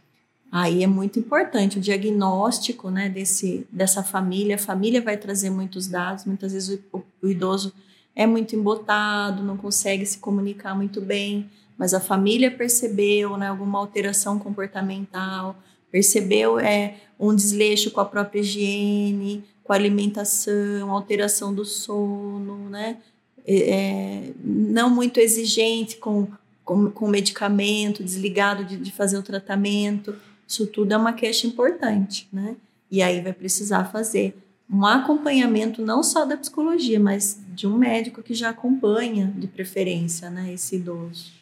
Aí 0.58 0.82
é 0.82 0.86
muito 0.86 1.18
importante 1.18 1.78
o 1.78 1.80
diagnóstico 1.80 2.90
né, 2.90 3.08
desse, 3.08 3.66
dessa 3.70 4.02
família. 4.02 4.56
A 4.56 4.58
família 4.58 5.02
vai 5.02 5.16
trazer 5.16 5.50
muitos 5.50 5.86
dados, 5.86 6.24
muitas 6.24 6.52
vezes 6.52 6.80
o, 6.92 7.02
o 7.22 7.28
idoso 7.28 7.72
é 8.14 8.26
muito 8.26 8.56
embotado, 8.56 9.42
não 9.42 9.56
consegue 9.56 10.06
se 10.06 10.18
comunicar 10.18 10.74
muito 10.74 11.00
bem 11.00 11.50
mas 11.78 11.92
a 11.92 12.00
família 12.00 12.50
percebeu 12.50 13.36
né, 13.36 13.48
alguma 13.48 13.78
alteração 13.78 14.38
comportamental, 14.38 15.56
percebeu 15.90 16.58
é, 16.58 16.96
um 17.18 17.34
desleixo 17.34 17.90
com 17.90 18.00
a 18.00 18.04
própria 18.04 18.40
higiene, 18.40 19.44
com 19.62 19.72
a 19.72 19.76
alimentação, 19.76 20.90
alteração 20.90 21.54
do 21.54 21.64
sono, 21.64 22.70
né? 22.70 22.98
É, 23.46 23.70
é 23.70 24.32
não 24.42 24.88
muito 24.88 25.20
exigente 25.20 25.96
com, 25.96 26.28
com, 26.64 26.90
com 26.90 27.08
medicamento, 27.08 28.02
desligado 28.02 28.64
de, 28.64 28.76
de 28.76 28.92
fazer 28.92 29.18
o 29.18 29.22
tratamento. 29.22 30.14
Isso 30.46 30.66
tudo 30.66 30.92
é 30.92 30.96
uma 30.96 31.12
queixa 31.12 31.46
importante, 31.46 32.28
né? 32.32 32.56
E 32.90 33.02
aí 33.02 33.20
vai 33.20 33.32
precisar 33.32 33.84
fazer 33.86 34.36
um 34.70 34.84
acompanhamento 34.84 35.82
não 35.82 36.02
só 36.02 36.24
da 36.24 36.36
psicologia, 36.36 36.98
mas 36.98 37.38
de 37.48 37.66
um 37.66 37.76
médico 37.76 38.22
que 38.22 38.34
já 38.34 38.50
acompanha, 38.50 39.32
de 39.36 39.46
preferência, 39.46 40.28
né, 40.28 40.52
esse 40.52 40.76
idoso. 40.76 41.32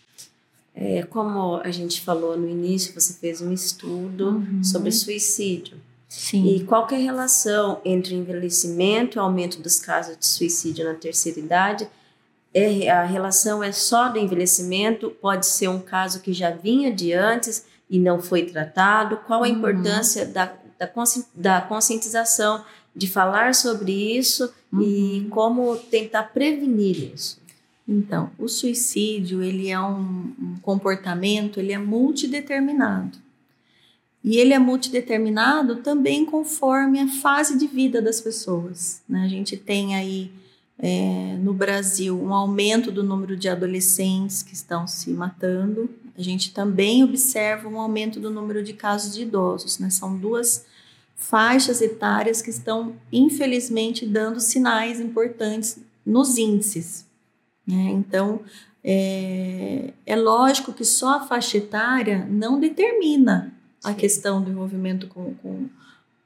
É, 0.75 1.02
como 1.04 1.56
a 1.56 1.70
gente 1.70 2.00
falou 2.00 2.37
no 2.37 2.49
início, 2.49 2.92
você 2.92 3.14
fez 3.14 3.40
um 3.40 3.52
estudo 3.52 4.30
uhum. 4.30 4.64
sobre 4.64 4.90
suicídio. 4.90 5.76
Sim. 6.08 6.46
E 6.54 6.64
qual 6.64 6.87
é 6.90 6.96
a 6.96 6.99
relação 6.99 7.80
entre 7.84 8.14
o 8.14 8.18
envelhecimento 8.18 9.16
e 9.16 9.18
o 9.18 9.23
aumento 9.23 9.61
dos 9.61 9.78
casos 9.78 10.18
de 10.18 10.26
suicídio 10.26 10.84
na 10.84 10.94
terceira 10.94 11.38
idade? 11.38 11.88
É, 12.52 12.90
a 12.90 13.04
relação 13.04 13.62
é 13.62 13.73
só 13.73 14.08
do 14.08 14.18
envelhecimento? 14.18 15.11
Pode 15.11 15.46
ser 15.46 15.68
um 15.68 15.80
caso 15.80 16.20
que 16.20 16.32
já 16.32 16.50
vinha 16.50 16.92
de 16.92 17.12
antes 17.12 17.64
e 17.88 17.98
não 17.98 18.20
foi 18.20 18.44
tratado? 18.44 19.18
Qual 19.26 19.42
a 19.42 19.48
uhum. 19.48 19.54
importância 19.54 20.26
da, 20.26 20.46
da, 20.78 20.90
da 21.34 21.60
conscientização 21.60 22.64
de 22.94 23.06
falar 23.06 23.54
sobre 23.54 23.92
isso 24.16 24.52
uhum. 24.72 24.82
e 24.82 25.26
como 25.30 25.76
tentar 25.76 26.24
prevenir 26.24 27.12
isso? 27.14 27.42
Então, 27.86 28.30
o 28.38 28.48
suicídio 28.48 29.42
ele 29.42 29.68
é 29.68 29.78
um, 29.78 30.32
um 30.40 30.56
comportamento, 30.62 31.60
ele 31.60 31.72
é 31.72 31.78
multideterminado. 31.78 33.18
E 34.22 34.38
ele 34.38 34.54
é 34.54 34.58
multideterminado 34.58 35.76
também 35.76 36.24
conforme 36.24 36.98
a 36.98 37.08
fase 37.08 37.58
de 37.58 37.66
vida 37.66 38.00
das 38.00 38.22
pessoas. 38.22 39.02
Né? 39.06 39.22
A 39.22 39.28
gente 39.28 39.54
tem 39.54 39.94
aí 39.94 40.32
é, 40.78 41.37
no 41.40 41.54
Brasil 41.54 42.21
um 42.21 42.35
aumento 42.35 42.90
do 42.90 43.02
número 43.02 43.37
de 43.37 43.49
adolescentes 43.49 44.43
que 44.43 44.54
estão 44.54 44.87
se 44.87 45.11
matando. 45.11 45.88
A 46.16 46.23
gente 46.23 46.52
também 46.52 47.02
observa 47.04 47.69
um 47.69 47.78
aumento 47.78 48.21
do 48.21 48.31
número 48.31 48.62
de 48.62 48.73
casos 48.73 49.14
de 49.14 49.23
idosos. 49.23 49.78
Né? 49.78 49.90
São 49.90 50.16
duas 50.16 50.66
faixas 51.16 51.81
etárias 51.81 52.43
que 52.43 52.50
estão, 52.50 52.97
infelizmente, 53.12 54.04
dando 54.04 54.40
sinais 54.40 55.00
importantes 55.00 55.78
nos 56.04 56.37
índices. 56.37 57.07
Né? 57.66 57.90
Então, 57.93 58.40
é, 58.83 59.95
é 60.04 60.16
lógico 60.16 60.73
que 60.73 60.85
só 60.85 61.16
a 61.16 61.26
faixa 61.26 61.57
etária 61.57 62.26
não 62.28 62.61
determina 62.61 63.54
a 63.83 63.95
questão 63.95 64.43
do 64.43 64.50
envolvimento 64.50 65.07
com, 65.07 65.35
com, 65.37 65.69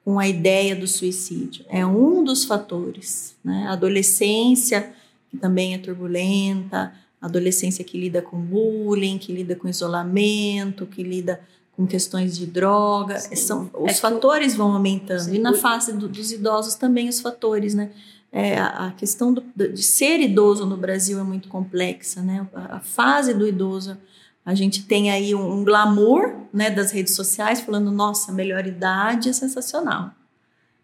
com, 0.09 0.19
a 0.19 0.27
ideia 0.27 0.75
do 0.75 0.87
suicídio. 0.87 1.65
É 1.69 1.85
um 1.85 2.25
dos 2.25 2.45
fatores. 2.45 3.37
Né? 3.45 3.67
A 3.69 3.73
adolescência, 3.73 4.93
que 5.31 5.37
também 5.37 5.75
é 5.75 5.79
turbulenta, 5.79 6.93
a 7.21 7.27
adolescência 7.27 7.85
que 7.85 7.99
lida 7.99 8.23
com 8.23 8.41
bullying, 8.41 9.19
que 9.19 9.33
lida 9.33 9.55
com 9.55 9.69
isolamento, 9.69 10.87
que 10.87 11.03
lida 11.03 11.41
com 11.77 11.87
questões 11.87 12.37
de 12.37 12.47
droga, 12.47 13.21
são, 13.37 13.71
os 13.75 13.93
é 13.93 13.95
fatores 13.95 14.57
vão 14.57 14.73
aumentando. 14.73 15.21
Sim. 15.21 15.37
E 15.37 15.39
na 15.39 15.55
fase 15.55 15.93
do, 15.93 16.09
dos 16.09 16.33
idosos 16.33 16.75
também 16.75 17.09
os 17.09 17.21
fatores, 17.21 17.75
né? 17.75 17.91
É, 18.33 18.59
a 18.59 18.93
questão 18.97 19.33
do, 19.33 19.43
de 19.55 19.83
ser 19.83 20.21
idoso 20.21 20.67
no 20.67 20.77
Brasil 20.77 21.19
é 21.19 21.23
muito 21.23 21.49
complexa, 21.49 22.21
né? 22.21 22.47
A, 22.53 22.77
a 22.77 22.81
fase 22.81 23.33
do 23.33 23.47
idoso, 23.47 23.97
a 24.49 24.55
gente 24.55 24.85
tem 24.85 25.11
aí 25.11 25.35
um, 25.35 25.59
um, 25.59 25.63
glamour, 25.63 26.35
né, 26.51 26.71
das 26.71 26.91
redes 26.91 27.15
sociais 27.15 27.61
falando, 27.61 27.91
nossa, 27.91 28.33
a 28.33 28.35
melhor 28.35 28.67
idade 28.67 29.29
é 29.29 29.33
sensacional, 29.35 30.11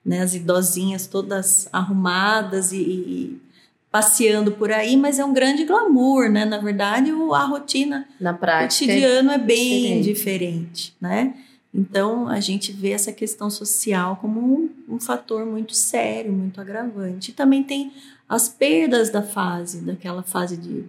né? 0.05 0.21
As 0.21 0.35
idosinhas 0.35 1.07
todas 1.07 1.67
arrumadas 1.73 2.73
e, 2.73 2.77
e 2.77 3.43
passeando 3.91 4.53
por 4.53 4.71
aí, 4.71 4.99
mas 4.99 5.19
é 5.19 5.25
um 5.25 5.33
grande 5.33 5.65
glamour, 5.65 6.29
né? 6.29 6.45
Na 6.45 6.59
verdade, 6.59 7.11
a 7.11 7.45
rotina, 7.47 8.07
na 8.21 8.35
prática, 8.35 8.85
o 8.85 8.87
cotidiano 8.87 9.31
é 9.31 9.39
bem 9.39 10.03
diferente, 10.03 10.13
diferente 10.13 10.97
né? 11.01 11.35
Então, 11.73 12.29
a 12.29 12.41
gente 12.41 12.71
vê 12.71 12.91
essa 12.91 13.15
questão 13.15 13.49
social 13.49 14.19
como 14.21 14.41
um, 14.41 14.95
um, 14.97 15.01
fator 15.01 15.47
muito 15.47 15.75
sério, 15.75 16.31
muito 16.31 16.61
agravante. 16.61 17.31
E 17.31 17.35
também 17.35 17.63
tem 17.63 17.95
as 18.29 18.47
perdas 18.47 19.09
da 19.09 19.23
fase, 19.23 19.81
daquela 19.81 20.23
fase 20.23 20.55
de, 20.59 20.85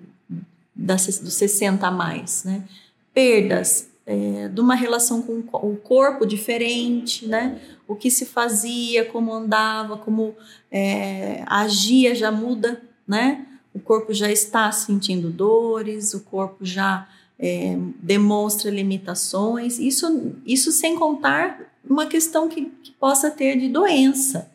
dos 0.76 1.34
60 1.34 1.88
a 1.88 1.92
mais, 1.92 2.44
né? 2.44 2.64
Perdas 3.14 3.90
é, 4.06 4.50
de 4.50 4.62
uma 4.62 4.76
relação 4.76 5.22
com 5.22 5.40
o 5.40 5.76
corpo 5.78 6.26
diferente, 6.26 7.28
né? 7.28 7.60
O 7.88 7.96
que 7.96 8.12
se 8.12 8.26
fazia, 8.26 9.06
como 9.06 9.34
andava, 9.34 9.98
como 9.98 10.36
é, 10.72 11.44
agia 11.48 12.14
já 12.14 12.32
muda, 12.32 12.82
né? 13.08 13.46
O 13.74 13.80
corpo 13.80 14.14
já 14.14 14.32
está 14.32 14.72
sentindo 14.72 15.30
dores, 15.30 16.14
o 16.14 16.22
corpo 16.22 16.66
já 16.66 17.08
é, 17.40 17.78
demonstra 18.02 18.72
limitações, 18.72 19.80
isso, 19.80 20.34
isso 20.46 20.72
sem 20.72 20.96
contar 20.96 21.74
uma 21.88 22.06
questão 22.06 22.48
que, 22.48 22.66
que 22.84 22.92
possa 22.92 23.30
ter 23.30 23.58
de 23.58 23.70
doença. 23.70 24.50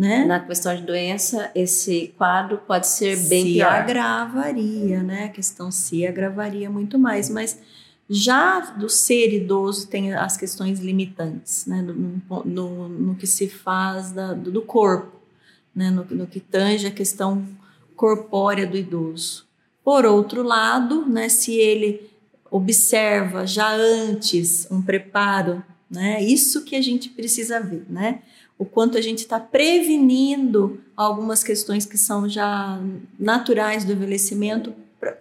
Né? 0.00 0.24
Na 0.24 0.40
questão 0.40 0.74
de 0.74 0.82
doença, 0.82 1.50
esse 1.54 2.14
quadro 2.16 2.56
pode 2.66 2.86
ser 2.86 3.16
bem 3.28 3.44
se 3.44 3.52
pior. 3.52 3.70
agravaria, 3.70 5.02
né? 5.02 5.24
A 5.24 5.28
questão 5.28 5.70
se 5.70 6.06
agravaria 6.06 6.70
muito 6.70 6.98
mais, 6.98 7.28
mas 7.28 7.60
já 8.08 8.60
do 8.60 8.88
ser 8.88 9.34
idoso 9.34 9.88
tem 9.88 10.14
as 10.14 10.38
questões 10.38 10.80
limitantes, 10.80 11.66
né? 11.66 11.82
No, 11.82 12.44
no, 12.44 12.88
no 12.88 13.14
que 13.14 13.26
se 13.26 13.46
faz 13.46 14.10
da, 14.10 14.32
do 14.32 14.62
corpo, 14.62 15.20
né? 15.74 15.90
No, 15.90 16.04
no 16.04 16.26
que 16.26 16.40
tange 16.40 16.86
a 16.86 16.90
questão 16.90 17.46
corpórea 17.94 18.66
do 18.66 18.78
idoso. 18.78 19.44
Por 19.84 20.06
outro 20.06 20.42
lado, 20.42 21.04
né, 21.04 21.28
se 21.28 21.54
ele 21.54 22.10
observa 22.50 23.46
já 23.46 23.70
antes 23.74 24.66
um 24.70 24.80
preparo, 24.80 25.62
né, 25.90 26.22
isso 26.22 26.64
que 26.64 26.74
a 26.74 26.80
gente 26.80 27.10
precisa 27.10 27.60
ver, 27.60 27.84
né? 27.90 28.22
O 28.60 28.66
quanto 28.66 28.98
a 28.98 29.00
gente 29.00 29.20
está 29.20 29.40
prevenindo 29.40 30.82
algumas 30.94 31.42
questões 31.42 31.86
que 31.86 31.96
são 31.96 32.28
já 32.28 32.78
naturais 33.18 33.86
do 33.86 33.92
envelhecimento 33.92 34.74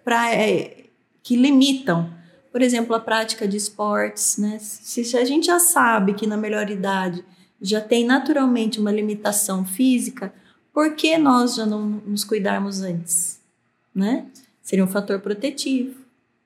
para 0.03 0.36
é, 0.36 0.84
que 1.24 1.38
limitam, 1.38 2.13
por 2.51 2.62
exemplo, 2.62 2.93
a 2.93 3.00
prática 3.00 3.48
de 3.48 3.55
esportes, 3.55 4.38
né? 4.38 4.60
Se, 4.60 5.05
se 5.05 5.17
a 5.17 5.24
gente 5.24 5.46
já 5.48 5.58
sabe 5.58 6.15
que 6.15 6.27
na 6.27 6.36
melhor 6.36 6.69
idade 6.69 7.24
já 7.62 7.79
tem 7.79 8.05
naturalmente 8.05 8.77
uma 8.77 8.91
limitação 8.91 9.63
física, 9.63 10.34
por 10.74 10.96
que 10.96 11.17
nós 11.17 11.55
já 11.55 11.65
não 11.65 11.79
nos 11.81 12.25
cuidarmos 12.25 12.81
antes, 12.81 13.39
né? 13.96 14.25
Seria 14.62 14.84
um 14.84 14.88
fator 14.88 15.22
protetivo, 15.22 15.96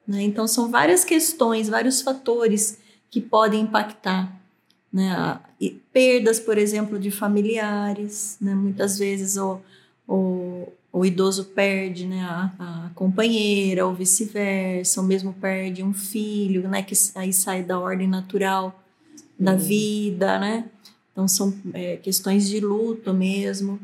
né? 0.07 0.21
Então 0.21 0.47
são 0.47 0.69
várias 0.69 1.03
questões, 1.03 1.67
vários 1.67 2.03
fatores 2.03 2.77
que 3.09 3.19
podem 3.19 3.62
impactar 3.62 4.42
né? 4.93 5.39
perdas, 5.91 6.39
por 6.39 6.57
exemplo, 6.57 7.00
de 7.00 7.09
familiares, 7.09 8.38
né? 8.39 8.53
muitas 8.53 9.00
vezes 9.00 9.38
o, 9.38 9.59
o, 10.07 10.67
o 10.91 11.03
idoso 11.03 11.45
perde 11.45 12.05
né? 12.05 12.21
a, 12.21 12.51
a 12.59 12.89
companheira 12.93 13.88
ou 13.88 13.93
vice-versa, 13.95 15.01
ou 15.01 15.07
mesmo 15.07 15.33
perde 15.33 15.81
um 15.81 15.93
filho, 15.93 16.69
né? 16.69 16.83
que 16.83 16.93
aí 17.15 17.33
sai 17.33 17.63
da 17.63 17.79
ordem 17.79 18.07
natural 18.07 18.79
da 19.39 19.53
uhum. 19.53 19.57
vida, 19.57 20.39
né? 20.39 20.65
Então 21.12 21.27
são 21.27 21.53
é, 21.73 21.97
questões 21.97 22.47
de 22.47 22.59
luto 22.59 23.13
mesmo. 23.13 23.79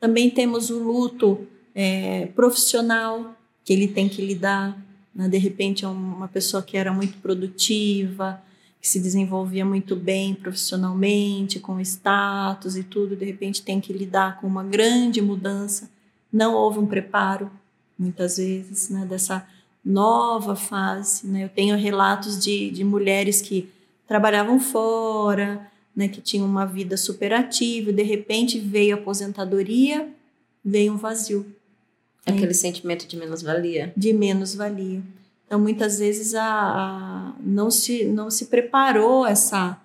Também 0.00 0.30
temos 0.30 0.70
o 0.70 0.78
luto 0.78 1.46
é, 1.74 2.26
profissional 2.34 3.36
que 3.64 3.72
ele 3.72 3.88
tem 3.88 4.08
que 4.08 4.24
lidar. 4.24 4.76
Né? 5.14 5.28
De 5.28 5.38
repente 5.38 5.84
é 5.84 5.88
uma 5.88 6.28
pessoa 6.28 6.62
que 6.62 6.76
era 6.76 6.92
muito 6.92 7.18
produtiva, 7.18 8.42
que 8.82 8.88
se 8.88 8.98
desenvolvia 8.98 9.64
muito 9.64 9.94
bem 9.94 10.34
profissionalmente, 10.34 11.60
com 11.60 11.78
status 11.78 12.76
e 12.76 12.82
tudo, 12.82 13.14
de 13.14 13.24
repente 13.24 13.62
tem 13.62 13.80
que 13.80 13.92
lidar 13.92 14.40
com 14.40 14.46
uma 14.48 14.64
grande 14.64 15.22
mudança. 15.22 15.88
Não 16.32 16.56
houve 16.56 16.80
um 16.80 16.86
preparo, 16.86 17.48
muitas 17.96 18.38
vezes, 18.38 18.90
né, 18.90 19.06
dessa 19.06 19.46
nova 19.84 20.56
fase. 20.56 21.24
Né? 21.28 21.44
Eu 21.44 21.48
tenho 21.48 21.76
relatos 21.76 22.42
de, 22.42 22.72
de 22.72 22.82
mulheres 22.82 23.40
que 23.40 23.68
trabalhavam 24.08 24.58
fora, 24.58 25.64
né, 25.94 26.08
que 26.08 26.20
tinham 26.20 26.44
uma 26.44 26.66
vida 26.66 26.96
super 26.96 27.32
ativa, 27.32 27.92
de 27.92 28.02
repente 28.02 28.58
veio 28.58 28.96
a 28.96 28.98
aposentadoria, 28.98 30.08
veio 30.64 30.94
um 30.94 30.96
vazio. 30.96 31.46
Aquele 32.26 32.46
né? 32.46 32.52
sentimento 32.52 33.06
de 33.06 33.16
menos-valia. 33.16 33.92
De 33.96 34.12
menos-valia. 34.12 35.02
Então, 35.52 35.60
muitas 35.60 35.98
vezes 35.98 36.34
a, 36.34 36.46
a, 36.46 37.32
não, 37.38 37.70
se, 37.70 38.06
não 38.06 38.30
se 38.30 38.46
preparou 38.46 39.26
essa 39.26 39.78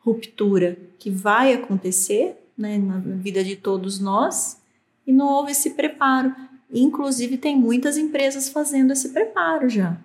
ruptura 0.00 0.76
que 0.98 1.08
vai 1.08 1.54
acontecer 1.54 2.36
né, 2.54 2.76
na 2.76 2.98
vida 2.98 3.42
de 3.42 3.56
todos 3.56 3.98
nós 3.98 4.60
e 5.06 5.12
não 5.14 5.26
houve 5.26 5.52
esse 5.52 5.70
preparo. 5.70 6.36
Inclusive, 6.70 7.38
tem 7.38 7.56
muitas 7.56 7.96
empresas 7.96 8.50
fazendo 8.50 8.92
esse 8.92 9.08
preparo 9.08 9.70
já. 9.70 9.96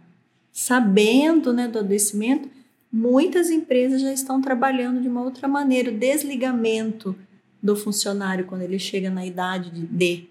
Sabendo 0.50 1.52
né, 1.52 1.68
do 1.68 1.80
adoecimento, 1.80 2.50
muitas 2.90 3.50
empresas 3.50 4.02
já 4.02 4.14
estão 4.14 4.40
trabalhando 4.40 5.02
de 5.02 5.10
uma 5.10 5.24
outra 5.24 5.46
maneira. 5.46 5.92
O 5.92 5.98
desligamento 5.98 7.14
do 7.62 7.76
funcionário 7.76 8.46
quando 8.46 8.62
ele 8.62 8.80
chega 8.80 9.10
na 9.10 9.26
idade 9.26 9.72
de, 9.72 9.86
de 9.88 10.30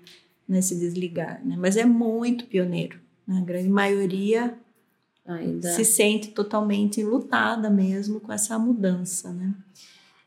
né, 0.48 0.62
se 0.62 0.74
desligar. 0.74 1.38
Né? 1.44 1.54
Mas 1.58 1.76
é 1.76 1.84
muito 1.84 2.46
pioneiro. 2.46 2.98
Né? 3.28 3.36
A 3.36 3.44
grande 3.44 3.68
maioria 3.68 4.56
Ainda. 5.26 5.70
se 5.72 5.84
sente 5.84 6.28
totalmente 6.28 7.02
lutada 7.02 7.70
mesmo 7.70 8.20
com 8.20 8.32
essa 8.32 8.58
mudança, 8.58 9.32
né? 9.32 9.54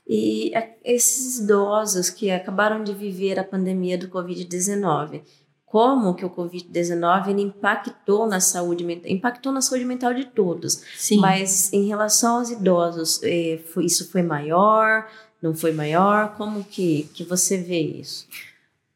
E 0.07 0.51
esses 0.83 1.39
idosos 1.39 2.09
que 2.09 2.29
acabaram 2.29 2.83
de 2.83 2.93
viver 2.93 3.39
a 3.39 3.43
pandemia 3.43 3.97
do 3.97 4.09
Covid-19, 4.09 5.21
como 5.65 6.13
que 6.13 6.25
o 6.25 6.29
Covid-19 6.29 7.39
impactou 7.39 8.27
na 8.27 8.39
saúde 8.39 8.83
mental, 8.83 9.09
impactou 9.09 9.51
na 9.51 9.61
saúde 9.61 9.85
mental 9.85 10.13
de 10.13 10.25
todos. 10.25 10.83
Sim. 10.97 11.17
Mas 11.19 11.71
em 11.73 11.87
relação 11.87 12.37
aos 12.37 12.51
idosos, 12.51 13.21
eh, 13.23 13.59
isso 13.81 14.11
foi 14.11 14.21
maior? 14.21 15.07
Não 15.41 15.55
foi 15.55 15.71
maior? 15.71 16.35
Como 16.35 16.63
que, 16.63 17.09
que 17.13 17.23
você 17.23 17.57
vê 17.57 17.79
isso? 17.79 18.27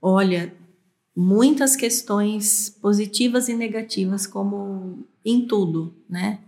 Olha, 0.01 0.53
muitas 1.15 1.75
questões 1.75 2.69
positivas 2.79 3.49
e 3.49 3.55
negativas, 3.55 4.27
como 4.27 5.03
em 5.29 5.45
tudo, 5.45 5.93
né? 6.09 6.39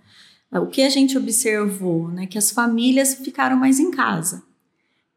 O 0.52 0.66
que 0.66 0.82
a 0.82 0.90
gente 0.90 1.18
observou, 1.18 2.08
né? 2.08 2.26
Que 2.26 2.38
as 2.38 2.50
famílias 2.50 3.16
ficaram 3.16 3.56
mais 3.56 3.80
em 3.80 3.92
casa. 3.92 4.44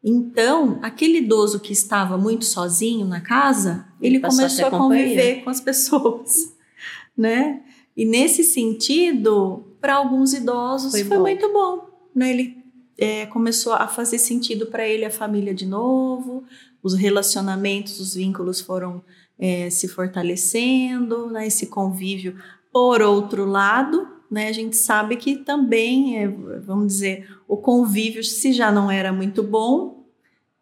Então, 0.03 0.79
aquele 0.81 1.19
idoso 1.19 1.59
que 1.59 1.71
estava 1.71 2.17
muito 2.17 2.43
sozinho 2.43 3.07
na 3.07 3.21
casa, 3.21 3.87
ele, 4.01 4.17
ele 4.17 4.27
começou 4.27 4.65
a, 4.65 4.67
a 4.67 4.71
conviver 4.71 5.43
com 5.43 5.49
as 5.49 5.61
pessoas, 5.61 6.53
né? 7.17 7.61
E 7.95 8.05
nesse 8.05 8.43
sentido, 8.43 9.63
para 9.79 9.95
alguns 9.95 10.33
idosos 10.33 10.91
foi, 10.91 11.03
foi 11.05 11.17
muito 11.17 11.51
bom, 11.53 11.87
né? 12.13 12.31
Ele 12.31 12.57
é, 12.97 13.25
começou 13.27 13.73
a 13.73 13.87
fazer 13.87 14.17
sentido 14.17 14.67
para 14.67 14.87
ele 14.87 15.05
a 15.05 15.11
família 15.11 15.53
de 15.53 15.65
novo, 15.65 16.43
os 16.81 16.93
relacionamentos, 16.93 17.99
os 17.99 18.13
vínculos 18.13 18.59
foram 18.59 19.01
é, 19.39 19.69
se 19.69 19.87
fortalecendo, 19.87 21.27
né, 21.27 21.47
esse 21.47 21.67
convívio. 21.67 22.35
Por 22.73 23.03
outro 23.03 23.45
lado, 23.45 24.07
né, 24.31 24.47
a 24.47 24.51
gente 24.51 24.75
sabe 24.75 25.15
que 25.15 25.37
também, 25.37 26.17
é, 26.17 26.27
vamos 26.27 26.87
dizer, 26.87 27.29
o 27.47 27.55
convívio, 27.55 28.23
se 28.23 28.51
já 28.51 28.71
não 28.71 28.89
era 28.89 29.13
muito 29.13 29.43
bom, 29.43 30.07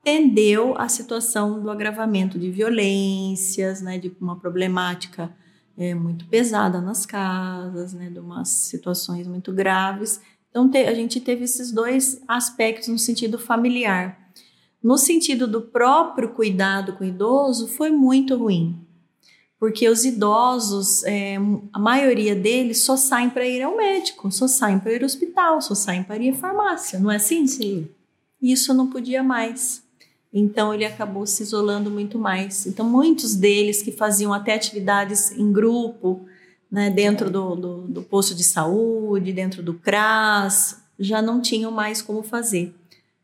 tendeu 0.04 0.78
à 0.78 0.90
situação 0.90 1.62
do 1.62 1.72
agravamento 1.72 2.38
de 2.38 2.52
violências, 2.52 3.82
né, 3.82 3.98
de 3.98 4.14
uma 4.20 4.38
problemática 4.38 5.34
é, 5.78 5.96
muito 5.96 6.26
pesada 6.28 6.82
nas 6.82 7.06
casas, 7.06 7.94
né, 7.94 8.10
de 8.10 8.20
umas 8.20 8.50
situações 8.50 9.26
muito 9.26 9.54
graves. 9.54 10.20
Então, 10.50 10.70
te, 10.70 10.80
a 10.80 10.94
gente 10.94 11.22
teve 11.22 11.46
esses 11.46 11.72
dois 11.72 12.22
aspectos 12.28 12.90
no 12.90 13.00
sentido 13.00 13.40
familiar. 13.40 14.20
No 14.84 14.98
sentido 14.98 15.48
do 15.48 15.62
próprio 15.62 16.30
cuidado 16.34 16.94
com 16.94 17.06
o 17.06 17.08
idoso, 17.08 17.70
foi 17.70 17.90
muito 17.90 18.36
ruim. 18.36 18.86
Porque 19.62 19.88
os 19.88 20.04
idosos, 20.04 21.04
é, 21.04 21.36
a 21.72 21.78
maioria 21.78 22.34
deles 22.34 22.82
só 22.82 22.98
saem 22.98 23.30
para 23.30 23.46
ir 23.46 23.62
ao 23.62 23.78
médico, 23.78 24.32
só 24.32 24.48
saem 24.48 24.80
para 24.80 24.92
ir 24.92 25.04
ao 25.04 25.06
hospital, 25.06 25.62
só 25.62 25.76
saem 25.76 26.02
para 26.02 26.18
ir 26.18 26.32
à 26.32 26.34
farmácia, 26.34 26.98
não 26.98 27.12
é 27.12 27.18
assim? 27.18 27.46
Sim. 27.46 27.88
Isso 28.42 28.74
não 28.74 28.88
podia 28.88 29.22
mais. 29.22 29.84
Então 30.34 30.74
ele 30.74 30.84
acabou 30.84 31.28
se 31.28 31.44
isolando 31.44 31.92
muito 31.92 32.18
mais. 32.18 32.66
Então 32.66 32.90
muitos 32.90 33.36
deles 33.36 33.84
que 33.84 33.92
faziam 33.92 34.34
até 34.34 34.56
atividades 34.56 35.30
em 35.30 35.54
grupo, 35.54 36.26
né, 36.72 36.90
dentro 36.90 37.30
do, 37.30 37.56
do, 37.56 37.78
do 37.82 38.02
posto 38.02 38.34
de 38.34 38.44
saúde, 38.44 39.32
dentro 39.32 39.62
do 39.62 39.76
CRAS, 39.76 40.82
já 40.98 41.22
não 41.22 41.40
tinham 41.40 41.70
mais 41.70 42.02
como 42.02 42.24
fazer. 42.24 42.74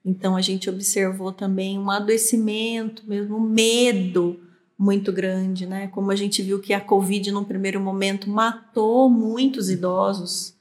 Então 0.06 0.36
a 0.36 0.41
gente 0.41 0.69
observou 0.69 1.32
também 1.32 1.80
um 1.80 1.89
adoecimento, 1.89 3.02
mesmo 3.08 3.38
um 3.38 3.41
medo 3.41 4.39
muito 4.78 5.12
grande, 5.12 5.66
né? 5.66 5.88
Como 5.88 6.12
a 6.12 6.16
gente 6.16 6.42
viu 6.42 6.60
que 6.60 6.74
a 6.74 6.80
Covid, 6.80 7.32
num 7.32 7.44
primeiro 7.44 7.80
momento, 7.80 8.30
matou 8.30 9.10
muitos 9.10 9.70
idosos. 9.70 10.56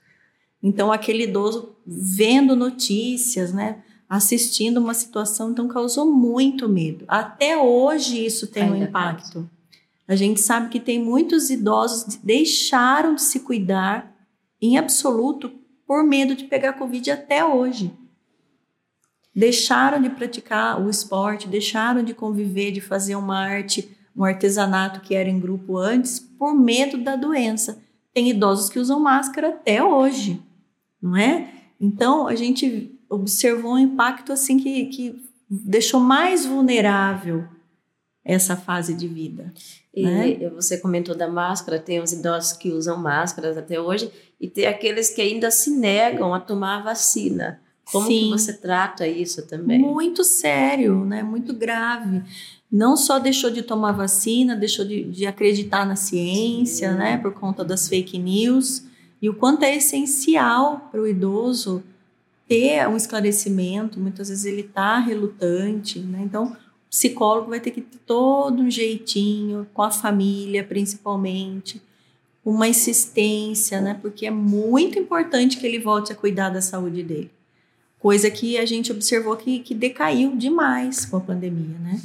Então, 0.63 0.91
aquele 0.91 1.25
idoso 1.25 1.77
vendo 1.87 2.57
notícias, 2.57 3.53
né? 3.53 3.83
Assistindo 4.09 4.79
uma 4.79 4.95
situação, 4.95 5.51
então 5.51 5.69
causou 5.69 6.07
muito 6.07 6.69
medo. 6.69 7.05
Até 7.09 7.57
hoje 7.57 8.25
isso 8.25 8.47
tem 8.47 8.63
Ainda 8.63 8.77
um 8.77 8.83
impacto. 8.83 9.51
A 10.09 10.15
gente 10.15 10.41
sabe 10.41 10.69
que 10.69 10.81
tem 10.81 11.03
muitos 11.03 11.51
idosos 11.51 12.15
que 12.15 12.25
deixaram 12.25 13.17
de 13.17 13.23
se 13.23 13.41
cuidar 13.41 14.15
em 14.63 14.79
absoluto 14.79 15.53
por 15.87 16.05
medo 16.05 16.35
de 16.35 16.45
pegar 16.45 16.75
Covid 16.75 17.11
até 17.11 17.45
hoje 17.45 17.93
deixaram 19.37 20.01
de 20.01 20.09
praticar 20.09 20.81
o 20.81 20.89
esporte, 20.89 21.47
deixaram 21.47 22.03
de 22.03 22.15
conviver, 22.15 22.71
de 22.71 22.81
fazer 22.81 23.17
uma 23.17 23.39
arte, 23.39 23.95
um 24.17 24.25
artesanato 24.25 25.01
que 25.01 25.15
era 25.15 25.29
em 25.29 25.39
grupo 25.39 25.77
antes, 25.77 26.19
por 26.19 26.55
medo 26.55 26.99
da 26.99 27.17
doença. 27.17 27.79
Tem 28.15 28.31
idosos 28.31 28.71
que 28.71 28.79
usam 28.79 28.99
máscara 28.99 29.49
até 29.49 29.83
hoje, 29.83 30.43
não 31.01 31.17
é? 31.17 31.51
Então 31.81 32.27
a 32.27 32.35
gente 32.35 32.99
observou 33.11 33.75
um 33.75 33.79
impacto 33.79 34.33
assim 34.33 34.59
que, 34.59 34.87
que 34.87 35.23
deixou 35.49 36.01
mais 36.01 36.47
vulnerável 36.47 37.45
essa 38.25 38.57
fase 38.57 38.95
de 38.95 39.07
vida. 39.07 39.53
E 39.95 40.05
né? 40.05 40.51
você 40.51 40.79
comentou 40.79 41.15
da 41.15 41.29
máscara, 41.29 41.79
tem 41.79 42.01
os 42.01 42.13
idosos 42.13 42.53
que 42.55 42.71
usam 42.71 42.97
máscaras 42.99 43.57
até 43.57 43.81
hoje, 43.81 44.11
e 44.41 44.49
tem 44.49 44.67
aqueles 44.67 45.11
que 45.11 45.23
ainda 45.23 45.51
se 45.51 45.71
negam 45.71 46.35
a 46.35 46.41
tomar 46.41 46.79
a 46.79 46.83
vacina. 46.83 47.61
Como 47.91 48.07
Sim. 48.09 48.25
que 48.25 48.31
você 48.31 48.53
trata 48.53 49.07
isso 49.07 49.47
também? 49.47 49.79
Muito 49.79 50.25
sério, 50.25 51.05
né? 51.05 51.23
Muito 51.23 51.55
grave. 51.55 52.23
Não 52.71 52.97
só 52.97 53.19
deixou 53.19 53.51
de 53.51 53.63
tomar 53.63 53.93
vacina, 53.93 54.57
deixou 54.57 54.85
de, 54.85 55.05
de 55.05 55.27
acreditar 55.27 55.87
na 55.87 55.97
ciência, 55.97 56.93
Sim. 56.93 56.99
né? 56.99 57.17
Por 57.17 57.33
conta 57.33 57.65
das 57.65 57.89
fake 57.89 58.19
news. 58.19 58.85
E 59.21 59.29
o 59.29 59.35
quanto 59.35 59.65
é 59.65 59.77
essencial 59.77 60.89
para 60.91 61.01
o 61.01 61.07
idoso 61.07 61.83
ter 62.49 62.87
um 62.89 62.97
esclarecimento, 62.97 63.99
muitas 63.99 64.29
vezes 64.29 64.45
ele 64.45 64.63
está 64.63 64.99
relutante, 64.99 65.99
né? 65.99 66.23
Então, 66.23 66.45
o 66.47 66.57
psicólogo 66.91 67.51
vai 67.51 67.61
ter 67.61 67.71
que 67.71 67.81
ter 67.81 67.99
todo 68.07 68.63
um 68.63 68.71
jeitinho, 68.71 69.67
com 69.75 69.83
a 69.83 69.91
família 69.91 70.63
principalmente, 70.63 71.83
uma 72.45 72.69
insistência, 72.69 73.81
né? 73.81 73.99
Porque 74.01 74.27
é 74.27 74.31
muito 74.31 74.99
importante 74.99 75.57
que 75.57 75.67
ele 75.67 75.81
volte 75.81 76.13
a 76.13 76.15
cuidar 76.15 76.51
da 76.51 76.63
saúde 76.63 77.03
dele. 77.03 77.31
Coisa 77.99 78.31
que 78.31 78.57
a 78.57 78.65
gente 78.65 78.93
observou 78.93 79.37
que, 79.37 79.59
que 79.59 79.75
decaiu 79.75 80.37
demais 80.37 81.05
com 81.05 81.17
a 81.17 81.21
pandemia, 81.21 81.77
né? 81.79 82.01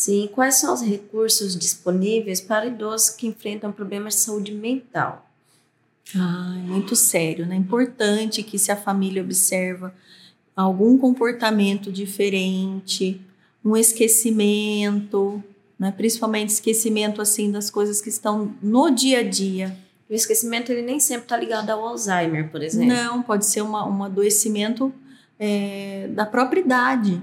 Sim, 0.00 0.30
quais 0.32 0.54
são 0.54 0.72
os 0.72 0.80
recursos 0.80 1.54
disponíveis 1.54 2.40
para 2.40 2.64
idosos 2.64 3.10
que 3.10 3.26
enfrentam 3.26 3.70
problemas 3.70 4.14
de 4.14 4.20
saúde 4.20 4.50
mental? 4.50 5.30
Ah, 6.16 6.54
é 6.56 6.62
muito 6.62 6.96
sério, 6.96 7.44
né? 7.44 7.54
Importante 7.54 8.42
que 8.42 8.58
se 8.58 8.72
a 8.72 8.76
família 8.76 9.22
observa 9.22 9.94
algum 10.56 10.96
comportamento 10.96 11.92
diferente, 11.92 13.20
um 13.62 13.76
esquecimento, 13.76 15.44
né? 15.78 15.92
Principalmente 15.94 16.48
esquecimento 16.48 17.20
assim 17.20 17.52
das 17.52 17.68
coisas 17.68 18.00
que 18.00 18.08
estão 18.08 18.54
no 18.62 18.88
dia 18.88 19.18
a 19.18 19.22
dia. 19.22 19.76
O 20.08 20.14
esquecimento 20.14 20.72
ele 20.72 20.80
nem 20.80 20.98
sempre 20.98 21.24
está 21.24 21.36
ligado 21.36 21.68
ao 21.68 21.86
Alzheimer, 21.86 22.50
por 22.50 22.62
exemplo. 22.62 22.88
Não, 22.88 23.22
pode 23.22 23.44
ser 23.44 23.60
uma, 23.60 23.86
um 23.86 24.02
adoecimento 24.02 24.90
é, 25.38 26.08
da 26.14 26.24
própria 26.24 26.60
idade, 26.60 27.22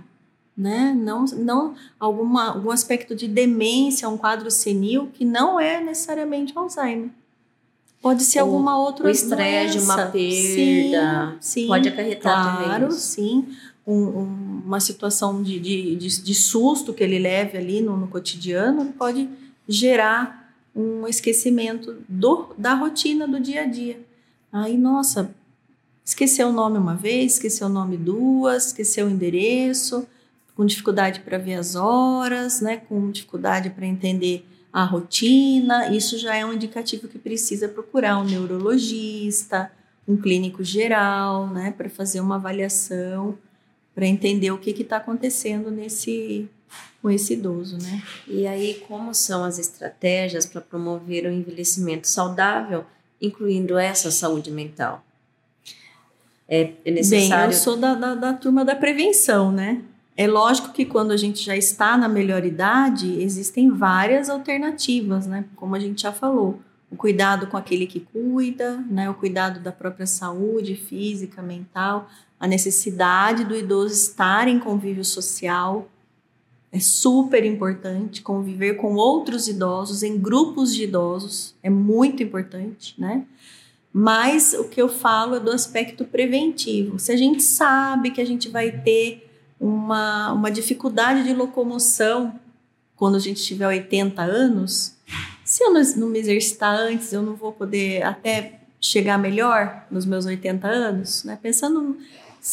né? 0.58 0.94
Não, 0.98 1.26
não 1.26 1.76
alguma, 2.00 2.48
algum 2.48 2.72
aspecto 2.72 3.16
de 3.16 3.28
demência, 3.28 4.10
um 4.10 4.18
quadro 4.18 4.50
senil 4.50 5.10
que 5.14 5.24
não 5.24 5.60
é 5.60 5.80
necessariamente 5.80 6.52
Alzheimer. 6.56 7.10
Pode 8.02 8.24
ser 8.24 8.42
Ou 8.42 8.48
alguma 8.48 8.80
outra 8.80 9.08
o 9.08 9.10
estresse, 9.10 9.80
uma 9.80 9.96
perda, 10.08 10.12
sim, 10.12 11.38
sim, 11.40 11.68
pode 11.68 11.90
acarretar 11.90 12.58
claro, 12.58 12.86
também 12.86 13.00
sim. 13.00 13.46
Um, 13.86 13.94
um, 13.94 14.62
uma 14.66 14.80
situação 14.80 15.42
de, 15.42 15.60
de, 15.60 15.96
de, 15.96 16.22
de, 16.22 16.36
susto 16.36 16.94
que 16.94 17.02
ele 17.04 17.18
leve 17.18 17.58
ali 17.58 17.80
no, 17.80 17.96
no 17.96 18.08
cotidiano 18.08 18.94
pode 18.98 19.30
gerar 19.68 20.54
um 20.76 21.08
esquecimento 21.08 21.96
do, 22.08 22.50
da 22.58 22.74
rotina 22.74 23.28
do 23.28 23.40
dia 23.40 23.62
a 23.62 23.66
dia. 23.66 24.00
Aí, 24.52 24.78
nossa, 24.78 25.34
esqueceu 26.04 26.50
o 26.50 26.54
nome 26.54 26.78
uma 26.78 26.96
vez, 26.96 27.34
esqueceu 27.34 27.68
o 27.68 27.70
nome 27.70 27.96
duas, 27.96 28.68
esqueceu 28.68 29.08
o 29.08 29.10
endereço, 29.10 30.06
com 30.58 30.66
dificuldade 30.66 31.20
para 31.20 31.38
ver 31.38 31.54
as 31.54 31.76
horas, 31.76 32.62
né, 32.62 32.78
com 32.78 33.12
dificuldade 33.12 33.70
para 33.70 33.86
entender 33.86 34.44
a 34.74 34.84
rotina, 34.84 35.96
isso 35.96 36.18
já 36.18 36.36
é 36.36 36.44
um 36.44 36.52
indicativo 36.52 37.08
que 37.08 37.20
precisa 37.20 37.70
procurar 37.70 38.18
um 38.18 38.24
neurologista, 38.24 39.72
um 40.08 40.18
clínico 40.18 40.64
geral, 40.64 41.48
né, 41.48 41.72
para 41.78 41.88
fazer 41.90 42.20
uma 42.22 42.36
avaliação, 42.36 43.38
para 43.94 44.08
entender 44.08 44.50
o 44.50 44.58
que 44.58 44.72
está 44.72 44.98
acontecendo 44.98 45.70
nesse 45.70 46.50
com 47.02 47.12
esse 47.12 47.34
idoso, 47.34 47.78
né? 47.78 48.02
E 48.28 48.48
aí, 48.48 48.84
como 48.88 49.14
são 49.14 49.44
as 49.44 49.60
estratégias 49.60 50.48
para 50.48 50.60
promover 50.60 51.26
o 51.26 51.32
envelhecimento 51.32 52.08
saudável, 52.08 52.84
incluindo 53.22 53.78
essa 53.78 54.10
saúde 54.10 54.52
mental? 54.52 55.06
É 56.50 56.74
necessário. 56.86 57.50
Bem, 57.50 57.56
eu 57.56 57.64
sou 57.64 57.78
da, 57.78 57.94
da, 57.94 58.16
da 58.16 58.34
turma 58.34 58.66
da 58.66 58.76
prevenção, 58.76 59.52
né? 59.52 59.82
É 60.18 60.26
lógico 60.26 60.74
que 60.74 60.84
quando 60.84 61.12
a 61.12 61.18
gente 61.18 61.46
já 61.46 61.56
está 61.56 61.96
na 61.96 62.10
melhor 62.10 62.44
idade, 62.44 63.22
existem 63.22 63.70
várias 63.70 64.32
alternativas, 64.32 65.28
né? 65.28 65.46
Como 65.56 65.76
a 65.76 65.80
gente 65.80 66.02
já 66.02 66.12
falou, 66.12 66.60
o 66.90 66.96
cuidado 66.96 67.46
com 67.46 67.56
aquele 67.56 67.86
que 67.86 68.00
cuida, 68.00 68.84
né? 68.90 69.08
O 69.08 69.14
cuidado 69.14 69.60
da 69.60 69.72
própria 69.72 70.08
saúde 70.08 70.76
física, 70.76 71.44
mental, 71.44 72.10
a 72.40 72.48
necessidade 72.48 73.46
do 73.46 73.56
idoso 73.56 73.94
estar 73.94 74.48
em 74.48 74.58
convívio 74.58 75.06
social. 75.06 75.88
É 76.72 76.80
super 76.80 77.46
importante 77.46 78.24
conviver 78.24 78.74
com 78.74 78.96
outros 78.96 79.48
idosos, 79.48 80.02
em 80.02 80.18
grupos 80.18 80.74
de 80.74 80.86
idosos, 80.86 81.54
é 81.62 81.70
muito 81.70 82.24
importante, 82.24 82.96
né? 83.00 83.24
Mas 83.94 84.54
o 84.54 84.66
que 84.66 84.82
eu 84.82 84.90
falo 84.90 85.36
é 85.36 85.40
do 85.40 85.52
aspecto 85.52 86.06
preventivo. 86.06 86.98
Se 86.98 87.12
a 87.12 87.16
gente 87.16 87.44
sabe 87.44 88.10
que 88.10 88.20
a 88.20 88.26
gente 88.26 88.50
vai 88.50 88.72
ter 88.72 89.27
uma, 89.60 90.32
uma 90.34 90.52
dificuldade 90.52 91.24
de 91.24 91.34
locomoção 91.34 92.40
quando 92.96 93.16
a 93.16 93.20
gente 93.20 93.44
tiver 93.44 93.68
80 93.68 94.22
anos, 94.22 94.96
se 95.46 95.64
eu 95.64 95.72
não, 95.72 96.10
me 96.10 96.20
exercitar 96.20 96.76
antes, 96.76 97.14
eu 97.14 97.22
não 97.22 97.36
vou 97.36 97.52
poder 97.52 98.04
até 98.04 98.60
chegar 98.82 99.18
melhor 99.18 99.86
nos 99.90 100.06
meus 100.06 100.26
80 100.26 100.68
anos, 100.68 101.24
né? 101.24 101.38
Pensando 101.42 101.98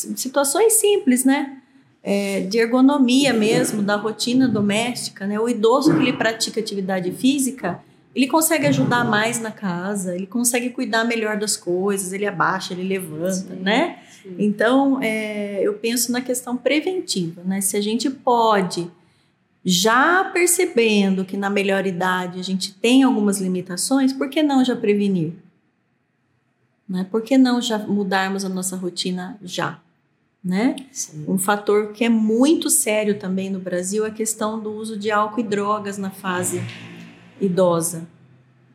em 0.06 0.16
situações 0.16 0.74
simples, 0.74 1.24
né? 1.24 1.58
É, 2.02 2.40
de 2.40 2.58
ergonomia 2.58 3.32
mesmo, 3.32 3.82
da 3.82 3.96
rotina 3.96 4.46
doméstica, 4.46 5.26
né? 5.26 5.40
O 5.40 5.48
idoso 5.48 5.94
que 5.94 6.02
ele 6.02 6.12
pratica 6.12 6.60
atividade 6.60 7.10
física, 7.12 7.82
ele 8.14 8.28
consegue 8.28 8.66
ajudar 8.66 9.04
mais 9.04 9.40
na 9.40 9.50
casa, 9.50 10.14
ele 10.14 10.26
consegue 10.26 10.70
cuidar 10.70 11.04
melhor 11.04 11.36
das 11.36 11.56
coisas, 11.56 12.12
ele 12.12 12.26
abaixa, 12.26 12.72
ele 12.72 12.84
levanta, 12.84 13.54
Sim. 13.54 13.60
né? 13.60 13.98
Então, 14.38 15.02
é, 15.02 15.60
eu 15.60 15.74
penso 15.74 16.12
na 16.12 16.20
questão 16.20 16.56
preventiva, 16.56 17.42
né? 17.44 17.60
Se 17.60 17.76
a 17.76 17.80
gente 17.80 18.08
pode, 18.08 18.90
já 19.64 20.24
percebendo 20.24 21.24
que 21.24 21.36
na 21.36 21.50
melhor 21.50 21.86
idade 21.86 22.38
a 22.38 22.42
gente 22.42 22.72
tem 22.72 23.02
algumas 23.02 23.40
limitações, 23.40 24.12
por 24.12 24.30
que 24.30 24.42
não 24.42 24.64
já 24.64 24.76
prevenir? 24.76 25.32
Né? 26.88 27.06
Por 27.10 27.22
que 27.22 27.36
não 27.36 27.60
já 27.60 27.78
mudarmos 27.78 28.44
a 28.44 28.48
nossa 28.48 28.76
rotina 28.76 29.38
já? 29.42 29.80
Né? 30.42 30.76
Um 31.26 31.38
fator 31.38 31.92
que 31.92 32.04
é 32.04 32.10
muito 32.10 32.68
sério 32.68 33.18
também 33.18 33.48
no 33.48 33.58
Brasil 33.58 34.04
é 34.04 34.08
a 34.08 34.12
questão 34.12 34.60
do 34.60 34.72
uso 34.72 34.98
de 34.98 35.10
álcool 35.10 35.40
e 35.40 35.42
drogas 35.42 35.96
na 35.96 36.10
fase 36.10 36.62
idosa, 37.40 38.06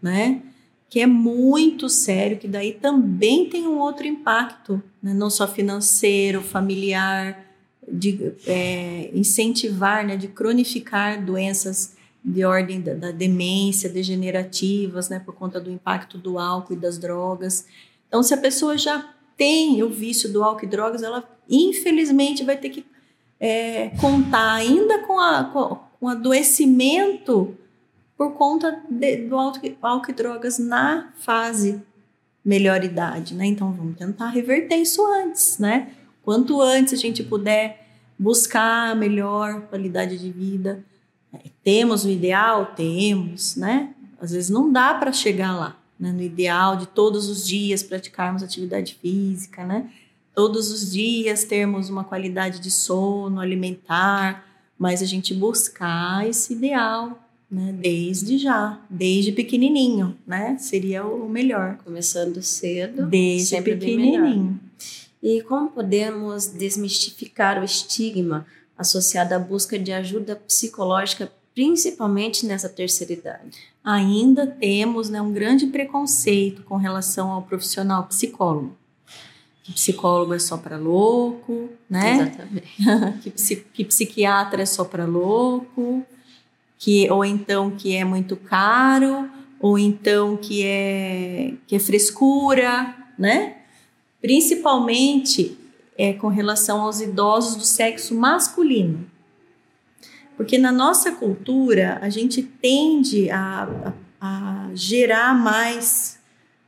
né? 0.01 0.41
que 0.89 0.99
é 0.99 1.05
muito 1.05 1.87
sério, 1.87 2.37
que 2.37 2.47
daí 2.47 2.73
também 2.73 3.47
tem 3.47 3.67
um 3.67 3.77
outro 3.77 4.07
impacto, 4.07 4.81
né? 5.01 5.13
não 5.13 5.29
só 5.29 5.47
financeiro, 5.47 6.41
familiar, 6.41 7.45
de 7.87 8.33
é, 8.47 9.11
incentivar, 9.13 10.05
né? 10.05 10.17
de 10.17 10.27
cronificar 10.27 11.23
doenças 11.23 11.95
de 12.25 12.43
ordem 12.43 12.81
da, 12.81 12.95
da, 12.95 13.11
demência, 13.11 13.87
degenerativas, 13.87 15.09
né? 15.09 15.19
por 15.19 15.35
conta 15.35 15.59
do 15.59 15.71
impacto 15.71 16.17
do 16.17 16.39
álcool 16.39 16.73
e 16.73 16.77
das 16.77 16.97
drogas. 16.97 17.67
Então, 18.07 18.23
se 18.23 18.33
a 18.33 18.37
pessoa 18.37 18.75
já 18.75 19.13
tem 19.37 19.83
o 19.83 19.89
vício 19.89 20.33
do 20.33 20.43
álcool 20.43 20.65
e 20.65 20.69
drogas, 20.69 21.03
ela 21.03 21.23
infelizmente 21.47 22.43
vai 22.43 22.57
ter 22.57 22.69
que 22.69 22.85
é, 23.39 23.89
contar 24.01 24.53
ainda 24.53 24.99
com, 25.03 25.19
a, 25.19 25.43
com, 25.45 25.77
com 25.99 26.07
adoecimento 26.07 27.55
por 28.19 28.33
conta 28.33 28.83
de, 28.89 29.15
do 29.15 29.37
álcool 29.37 30.11
e 30.11 30.13
drogas 30.13 30.59
na 30.59 31.13
fase 31.19 31.81
melhor 32.43 32.83
idade, 32.83 33.33
né? 33.33 33.45
Então 33.45 33.71
vamos 33.71 33.97
tentar 33.97 34.27
reverter 34.27 34.75
isso 34.75 35.01
antes, 35.05 35.57
né? 35.57 35.93
Quanto 36.21 36.61
antes 36.61 36.91
a 36.91 36.97
gente 36.97 37.23
puder 37.23 37.87
buscar 38.19 38.93
melhor 38.93 39.61
qualidade 39.67 40.17
de 40.17 40.29
vida, 40.33 40.83
é, 41.31 41.39
temos 41.63 42.03
o 42.03 42.09
ideal, 42.09 42.73
temos, 42.75 43.55
né? 43.55 43.93
Às 44.19 44.31
vezes 44.31 44.49
não 44.49 44.69
dá 44.69 44.93
para 44.95 45.13
chegar 45.13 45.57
lá, 45.57 45.77
né? 45.97 46.11
No 46.11 46.21
ideal 46.21 46.75
de 46.75 46.87
todos 46.87 47.29
os 47.29 47.47
dias 47.47 47.81
praticarmos 47.81 48.43
atividade 48.43 48.95
física, 48.95 49.63
né? 49.63 49.89
Todos 50.35 50.69
os 50.73 50.91
dias 50.91 51.45
termos 51.45 51.89
uma 51.89 52.03
qualidade 52.03 52.59
de 52.59 52.69
sono, 52.69 53.39
alimentar, 53.39 54.45
mas 54.77 55.01
a 55.01 55.05
gente 55.05 55.33
buscar 55.33 56.27
esse 56.27 56.51
ideal 56.51 57.17
né? 57.49 57.73
Desde 57.73 58.37
já, 58.37 58.79
desde 58.89 59.31
pequenininho, 59.31 60.15
né? 60.25 60.57
Seria 60.59 61.05
o 61.05 61.27
melhor. 61.27 61.77
Começando 61.83 62.41
cedo, 62.43 63.07
desde 63.07 63.47
sempre 63.47 63.75
pequenininho. 63.75 64.59
E 65.21 65.41
como 65.41 65.71
podemos 65.71 66.47
desmistificar 66.47 67.59
o 67.59 67.63
estigma 67.63 68.45
associado 68.77 69.33
à 69.33 69.39
busca 69.39 69.77
de 69.77 69.91
ajuda 69.91 70.35
psicológica, 70.35 71.31
principalmente 71.53 72.45
nessa 72.45 72.69
terceira 72.69 73.13
idade? 73.13 73.57
Ainda 73.83 74.45
temos 74.45 75.09
né, 75.09 75.21
um 75.21 75.33
grande 75.33 75.67
preconceito 75.67 76.63
com 76.63 76.77
relação 76.77 77.31
ao 77.31 77.41
profissional 77.41 78.05
psicólogo. 78.05 78.77
Que 79.63 79.73
psicólogo 79.73 80.33
é 80.33 80.39
só 80.39 80.57
para 80.57 80.77
louco, 80.77 81.69
né? 81.89 82.13
Exatamente. 82.13 83.19
que, 83.29 83.55
que 83.55 83.85
psiquiatra 83.85 84.61
é 84.61 84.65
só 84.65 84.85
para 84.85 85.05
louco 85.05 86.05
que 86.79 87.11
ou 87.11 87.25
então 87.25 87.69
que 87.69 87.93
é 87.95 88.05
muito 88.05 88.37
caro, 88.37 89.29
ou 89.59 89.77
então 89.77 90.37
que 90.37 90.63
é 90.65 91.53
que 91.67 91.75
é 91.75 91.79
frescura, 91.79 92.95
né? 93.17 93.57
Principalmente 94.21 95.57
é 95.97 96.13
com 96.13 96.29
relação 96.29 96.81
aos 96.81 97.01
idosos 97.01 97.57
do 97.57 97.65
sexo 97.65 98.15
masculino. 98.15 99.05
Porque 100.37 100.57
na 100.57 100.71
nossa 100.71 101.11
cultura 101.11 101.99
a 102.01 102.09
gente 102.09 102.41
tende 102.41 103.29
a, 103.29 103.93
a, 104.21 104.67
a 104.67 104.69
gerar 104.73 105.35
mais 105.35 106.17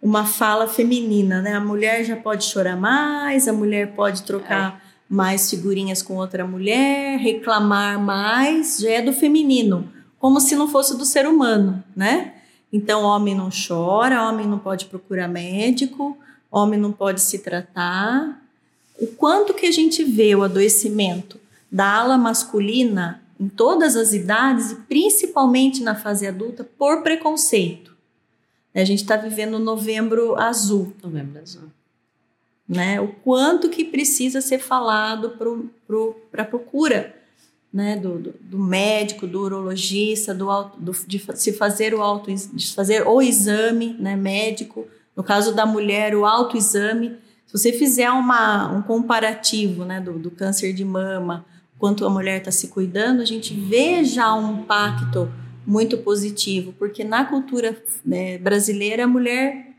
uma 0.02 0.26
fala 0.26 0.67
feminina, 0.67 1.41
né? 1.41 1.54
A 1.54 1.60
mulher 1.62 2.04
já 2.04 2.17
pode 2.17 2.43
chorar 2.43 2.76
mais, 2.76 3.47
a 3.47 3.54
mulher 3.54 3.93
pode 3.93 4.24
trocar 4.24 4.78
é. 4.78 4.82
mais 5.08 5.50
figurinhas 5.50 6.02
com 6.02 6.15
outra 6.15 6.45
mulher, 6.45 7.17
reclamar 7.17 7.97
mais, 7.97 8.80
já 8.80 8.89
é 8.89 9.02
do 9.02 9.13
feminino, 9.13 9.88
como 10.21 10.39
se 10.39 10.55
não 10.55 10.67
fosse 10.67 10.95
do 10.95 11.03
ser 11.03 11.27
humano, 11.27 11.84
né? 11.95 12.36
Então, 12.71 13.01
homem 13.01 13.34
não 13.34 13.49
chora, 13.49 14.29
homem 14.29 14.47
não 14.47 14.60
pode 14.60 14.86
procurar 14.86 15.27
médico, 15.27 16.15
homem 16.51 16.79
não 16.79 16.91
pode 16.91 17.21
se 17.21 17.39
tratar. 17.39 18.39
O 18.99 19.07
quanto 19.07 19.51
que 19.51 19.65
a 19.65 19.71
gente 19.71 20.03
vê 20.03 20.36
o 20.36 20.43
adoecimento 20.43 21.39
da 21.71 21.88
ala 21.95 22.19
masculina 22.19 23.19
em 23.39 23.49
todas 23.49 23.95
as 23.95 24.13
idades 24.13 24.71
e 24.71 24.75
principalmente 24.75 25.81
na 25.81 25.95
fase 25.95 26.27
adulta 26.27 26.63
por 26.63 27.01
preconceito. 27.01 27.97
A 28.75 28.84
gente 28.84 29.01
está 29.01 29.17
vivendo 29.17 29.57
novembro 29.57 30.39
azul. 30.39 30.93
Novembro 31.01 31.41
azul. 31.41 31.69
Né? 32.69 33.01
O 33.01 33.07
quanto 33.07 33.69
que 33.69 33.84
precisa 33.84 34.39
ser 34.39 34.60
falado 34.60 35.34
para 36.29 36.43
a 36.43 36.45
procura 36.45 37.20
né? 37.73 37.95
Do, 37.95 38.17
do, 38.17 38.34
do, 38.41 38.60
médico, 38.60 39.25
do 39.25 39.41
urologista, 39.41 40.34
do, 40.34 40.47
do, 40.77 40.91
de 41.07 41.23
se 41.36 41.53
fazer 41.53 41.93
o 41.93 42.01
auto, 42.01 42.34
de 42.34 42.73
fazer 42.73 43.07
o 43.07 43.21
exame 43.21 43.95
né? 43.99 44.15
médico. 44.15 44.88
No 45.15 45.23
caso 45.23 45.53
da 45.53 45.65
mulher, 45.65 46.15
o 46.15 46.25
autoexame. 46.25 47.17
Se 47.45 47.57
você 47.57 47.73
fizer 47.73 48.10
uma, 48.12 48.71
um 48.71 48.81
comparativo 48.81 49.84
né? 49.86 49.99
do, 49.99 50.17
do 50.17 50.31
câncer 50.31 50.73
de 50.73 50.86
mama, 50.86 51.45
quanto 51.77 52.05
a 52.05 52.10
mulher 52.10 52.38
está 52.39 52.51
se 52.51 52.67
cuidando, 52.67 53.21
a 53.21 53.25
gente 53.25 53.53
vê 53.53 54.03
já 54.03 54.34
um 54.34 54.62
impacto 54.62 55.31
muito 55.65 55.97
positivo, 55.97 56.73
porque 56.73 57.03
na 57.03 57.25
cultura 57.25 57.81
né, 58.05 58.38
brasileira 58.38 59.03
a 59.03 59.07
mulher 59.07 59.75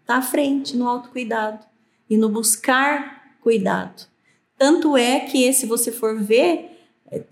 está 0.00 0.16
à 0.16 0.22
frente 0.22 0.76
no 0.76 0.88
autocuidado 0.88 1.64
e 2.08 2.16
no 2.16 2.28
buscar 2.28 3.36
cuidado. 3.40 4.06
Tanto 4.56 4.96
é 4.96 5.20
que, 5.20 5.52
se 5.52 5.66
você 5.66 5.90
for 5.90 6.18
ver, 6.20 6.73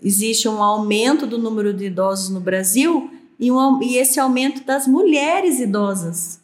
existe 0.01 0.47
um 0.47 0.61
aumento 0.61 1.25
do 1.25 1.37
número 1.37 1.73
de 1.73 1.85
idosos 1.85 2.29
no 2.29 2.39
Brasil 2.39 3.09
e, 3.39 3.51
um, 3.51 3.81
e 3.81 3.97
esse 3.97 4.19
aumento 4.19 4.63
das 4.63 4.87
mulheres 4.87 5.59
idosas. 5.59 6.39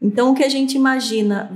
Então, 0.00 0.32
o 0.32 0.34
que 0.34 0.42
a 0.44 0.48
gente 0.48 0.76
imagina 0.76 1.50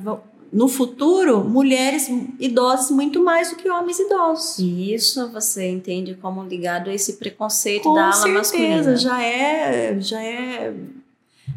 no 0.53 0.69
futuro, 0.69 1.45
mulheres 1.45 2.09
idosas 2.39 2.91
muito 2.91 3.23
mais 3.23 3.51
do 3.51 3.57
que 3.57 3.69
homens 3.69 3.99
idosos. 3.99 4.59
E 4.59 4.95
isso 4.95 5.29
você 5.31 5.69
entende 5.69 6.15
como 6.15 6.43
ligado 6.45 6.89
a 6.89 6.95
esse 6.95 7.15
preconceito 7.15 7.83
Com 7.85 7.95
da 7.95 8.05
ala 8.05 8.13
certeza, 8.13 8.39
masculina? 8.39 8.97
já 8.97 9.23
é, 9.23 10.01
já 10.01 10.23
é 10.23 10.75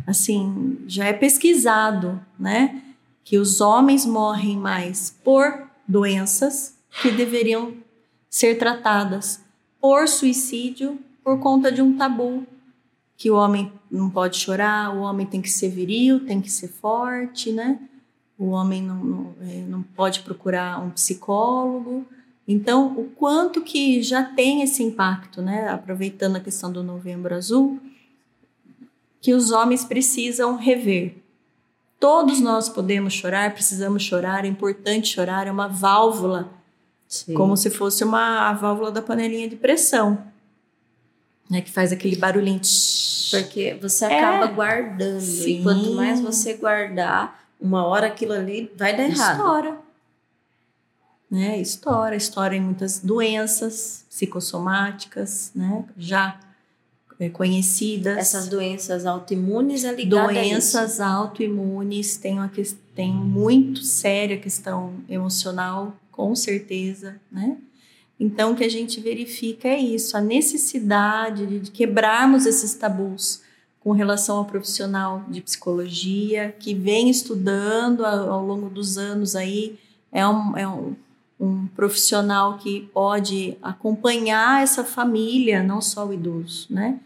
assim, 0.05 0.77
já 0.87 1.05
é 1.05 1.13
pesquisado, 1.13 2.19
né? 2.39 2.81
Que 3.23 3.37
os 3.37 3.61
homens 3.61 4.05
morrem 4.05 4.57
mais 4.57 5.15
por 5.23 5.69
doenças 5.87 6.73
que 7.01 7.11
deveriam 7.11 7.73
ser 8.29 8.55
tratadas 8.57 9.43
por 9.81 10.07
suicídio 10.07 10.99
por 11.23 11.39
conta 11.39 11.71
de 11.71 11.81
um 11.81 11.97
tabu 11.97 12.45
que 13.17 13.29
o 13.29 13.35
homem 13.35 13.71
não 13.91 14.09
pode 14.09 14.37
chorar, 14.37 14.95
o 14.95 15.01
homem 15.01 15.25
tem 15.25 15.41
que 15.41 15.49
ser 15.49 15.69
viril, 15.69 16.25
tem 16.25 16.39
que 16.39 16.49
ser 16.49 16.69
forte, 16.69 17.51
né? 17.51 17.77
O 18.37 18.51
homem 18.51 18.81
não, 18.81 19.03
não, 19.03 19.35
é, 19.41 19.61
não 19.67 19.83
pode 19.83 20.21
procurar 20.21 20.81
um 20.81 20.89
psicólogo. 20.89 22.05
Então, 22.47 22.97
o 22.97 23.09
quanto 23.09 23.61
que 23.61 24.01
já 24.01 24.23
tem 24.23 24.61
esse 24.61 24.81
impacto, 24.81 25.41
né? 25.41 25.67
Aproveitando 25.67 26.37
a 26.37 26.39
questão 26.39 26.71
do 26.71 26.81
Novembro 26.81 27.35
Azul, 27.35 27.79
que 29.21 29.33
os 29.33 29.51
homens 29.51 29.83
precisam 29.83 30.55
rever. 30.55 31.17
Todos 31.99 32.39
nós 32.39 32.69
podemos 32.69 33.13
chorar, 33.13 33.53
precisamos 33.53 34.01
chorar, 34.01 34.45
é 34.45 34.47
importante 34.47 35.09
chorar, 35.09 35.45
é 35.45 35.51
uma 35.51 35.67
válvula, 35.67 36.49
Sim. 37.09 37.33
como 37.33 37.57
se 37.57 37.71
fosse 37.71 38.03
uma 38.03 38.49
a 38.49 38.53
válvula 38.53 38.91
da 38.91 39.01
panelinha 39.01 39.49
de 39.49 39.55
pressão, 39.55 40.23
né? 41.49 41.59
Que 41.59 41.71
faz 41.71 41.91
aquele 41.91 42.15
barulhinho. 42.15 42.61
Porque 43.31 43.75
você 43.81 44.05
acaba 44.05 44.45
é. 44.45 44.53
guardando, 44.53 45.19
Sim. 45.19 45.59
e 45.59 45.63
quanto 45.63 45.91
mais 45.93 46.21
você 46.21 46.53
guardar, 46.53 47.43
uma 47.59 47.83
hora 47.83 48.05
aquilo 48.05 48.33
ali 48.33 48.71
vai 48.77 48.95
dar 48.95 49.03
errado. 49.03 49.37
Estoura. 49.37 49.77
Né? 51.31 51.59
Estoura, 51.59 52.15
estoura 52.15 52.55
em 52.55 52.61
muitas 52.61 52.99
doenças 52.99 54.05
psicossomáticas, 54.09 55.51
né? 55.55 55.83
Já 55.97 56.39
é, 57.19 57.27
conhecidas. 57.27 58.17
Essas 58.17 58.47
doenças 58.47 59.05
autoimunes 59.05 59.83
é 59.83 59.93
ligada 59.93 60.31
Doenças 60.31 60.99
autoimunes 60.99 62.17
tem, 62.17 62.33
uma, 62.35 62.51
tem 62.95 63.11
muito 63.11 63.83
séria 63.83 64.37
questão 64.37 64.93
emocional, 65.09 65.95
com 66.19 66.35
certeza, 66.35 67.15
né? 67.31 67.55
Então, 68.19 68.51
o 68.51 68.55
que 68.57 68.65
a 68.65 68.69
gente 68.69 68.99
verifica 68.99 69.69
é 69.69 69.79
isso, 69.79 70.17
a 70.17 70.19
necessidade 70.19 71.61
de 71.61 71.71
quebrarmos 71.71 72.45
esses 72.45 72.73
tabus, 72.73 73.41
com 73.79 73.93
relação 73.93 74.39
ao 74.39 74.43
profissional 74.43 75.23
de 75.29 75.39
psicologia 75.39 76.53
que 76.59 76.73
vem 76.73 77.09
estudando 77.09 78.05
ao, 78.05 78.45
longo 78.45 78.69
dos 78.69 78.97
anos 78.97 79.33
aí 79.33 79.79
é 80.11 80.27
um, 80.27 80.57
é 80.57 80.67
um, 80.67 80.93
um 81.39 81.67
profissional 81.67 82.57
que 82.57 82.81
pode 82.93 83.57
acompanhar 83.61 84.61
essa 84.61 84.83
família, 84.83 85.63
não 85.63 85.81
só 85.81 86.05
o 86.05 86.13
idoso, 86.13 86.67
né? 86.69 86.99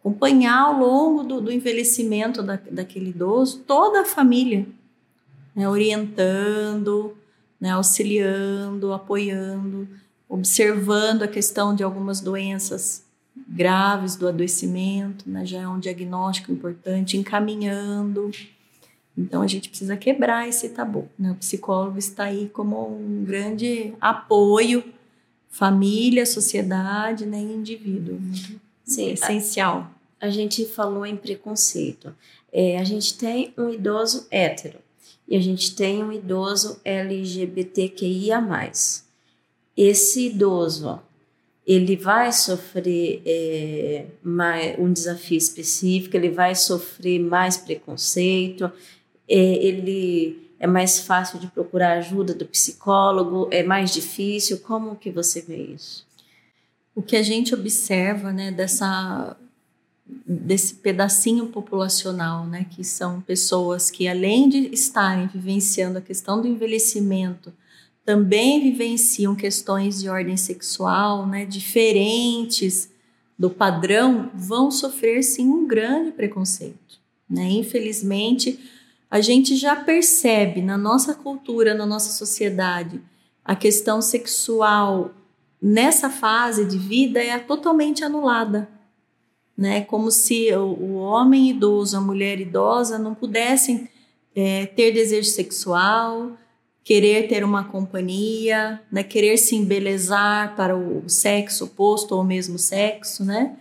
Acompanhar 0.00 0.58
ao 0.58 0.78
longo 0.78 1.22
do, 1.22 1.38
do 1.42 1.52
envelhecimento 1.52 2.42
da, 2.42 2.58
daquele 2.70 3.10
idoso 3.10 3.58
toda 3.66 4.00
a 4.00 4.04
família, 4.06 4.66
né? 5.54 5.68
orientando, 5.68 7.14
né? 7.64 7.70
auxiliando, 7.70 8.92
apoiando, 8.92 9.88
observando 10.28 11.22
a 11.22 11.28
questão 11.28 11.74
de 11.74 11.82
algumas 11.82 12.20
doenças 12.20 13.02
graves 13.48 14.16
do 14.16 14.28
adoecimento, 14.28 15.24
né? 15.26 15.46
já 15.46 15.62
é 15.62 15.66
um 15.66 15.80
diagnóstico 15.80 16.52
importante, 16.52 17.16
encaminhando. 17.16 18.30
Então 19.16 19.40
a 19.40 19.46
gente 19.46 19.70
precisa 19.70 19.96
quebrar 19.96 20.46
esse 20.46 20.68
tabu. 20.68 21.08
Né? 21.18 21.30
O 21.30 21.36
psicólogo 21.36 21.98
está 21.98 22.24
aí 22.24 22.50
como 22.52 22.98
um 22.98 23.24
grande 23.24 23.94
apoio, 23.98 24.84
família, 25.48 26.26
sociedade, 26.26 27.24
né? 27.24 27.40
indivíduo. 27.40 28.20
Sim, 28.84 29.12
essencial. 29.12 29.90
A, 30.20 30.26
a, 30.26 30.30
gente 30.30 30.66
falou 30.66 31.06
em 31.06 31.16
preconceito. 31.16 32.14
É, 32.52 32.78
a 32.78 32.84
gente 32.84 33.16
tem 33.16 33.54
um 33.56 33.70
idoso 33.70 34.26
hétero 34.30 34.83
e 35.26 35.36
a 35.36 35.40
gente 35.40 35.74
tem 35.74 36.02
um 36.02 36.12
idoso 36.12 36.80
LGBTQIA. 36.84 38.42
Esse 39.76 40.26
idoso, 40.26 41.00
ele 41.66 41.96
vai 41.96 42.32
sofrer 42.32 43.22
é, 43.24 44.06
mais, 44.22 44.78
um 44.78 44.92
desafio 44.92 45.38
específico, 45.38 46.16
ele 46.16 46.30
vai 46.30 46.54
sofrer 46.54 47.18
mais 47.18 47.56
preconceito, 47.56 48.70
é, 49.28 49.36
ele 49.36 50.44
é 50.58 50.66
mais 50.66 51.00
fácil 51.00 51.38
de 51.38 51.46
procurar 51.48 51.98
ajuda 51.98 52.34
do 52.34 52.46
psicólogo, 52.46 53.48
é 53.50 53.62
mais 53.62 53.92
difícil. 53.92 54.58
Como 54.60 54.96
que 54.96 55.10
você 55.10 55.40
vê 55.40 55.56
isso? 55.56 56.06
O 56.94 57.02
que 57.02 57.16
a 57.16 57.22
gente 57.22 57.54
observa, 57.54 58.32
né, 58.32 58.52
dessa 58.52 59.36
desse 60.06 60.74
pedacinho 60.74 61.46
populacional, 61.46 62.46
né, 62.46 62.66
que 62.70 62.84
são 62.84 63.20
pessoas 63.20 63.90
que 63.90 64.06
além 64.06 64.48
de 64.48 64.68
estarem 64.72 65.26
vivenciando 65.26 65.98
a 65.98 66.02
questão 66.02 66.40
do 66.40 66.48
envelhecimento, 66.48 67.52
também 68.04 68.60
vivenciam 68.60 69.34
questões 69.34 70.00
de 70.00 70.08
ordem 70.08 70.36
sexual, 70.36 71.26
né, 71.26 71.46
diferentes 71.46 72.90
do 73.38 73.48
padrão, 73.48 74.30
vão 74.34 74.70
sofrer 74.70 75.22
sim 75.22 75.48
um 75.48 75.66
grande 75.66 76.12
preconceito. 76.12 77.00
Né? 77.28 77.50
Infelizmente, 77.50 78.60
a 79.10 79.20
gente 79.20 79.56
já 79.56 79.74
percebe 79.74 80.60
na 80.60 80.76
nossa 80.76 81.14
cultura, 81.14 81.74
na 81.74 81.86
nossa 81.86 82.12
sociedade, 82.12 83.00
a 83.44 83.56
questão 83.56 84.00
sexual 84.02 85.14
nessa 85.60 86.10
fase 86.10 86.64
de 86.66 86.76
vida 86.76 87.22
é 87.22 87.38
totalmente 87.38 88.04
anulada. 88.04 88.68
Né? 89.56 89.82
Como 89.82 90.10
se 90.10 90.52
o, 90.54 90.96
homem 90.96 91.50
idoso, 91.50 91.96
a 91.96 92.00
mulher 92.00 92.40
idosa 92.40 92.98
não 92.98 93.14
pudessem 93.14 93.88
é, 94.34 94.66
ter 94.66 94.92
desejo 94.92 95.28
sexual, 95.28 96.32
querer 96.82 97.28
ter 97.28 97.44
uma 97.44 97.64
companhia, 97.64 98.80
né? 98.90 99.02
querer 99.02 99.36
se 99.36 99.54
embelezar 99.54 100.56
para 100.56 100.76
o 100.76 101.08
sexo 101.08 101.64
oposto 101.64 102.14
ou 102.14 102.20
o 102.20 102.24
mesmo 102.24 102.58
sexo, 102.58 103.24
né? 103.24 103.56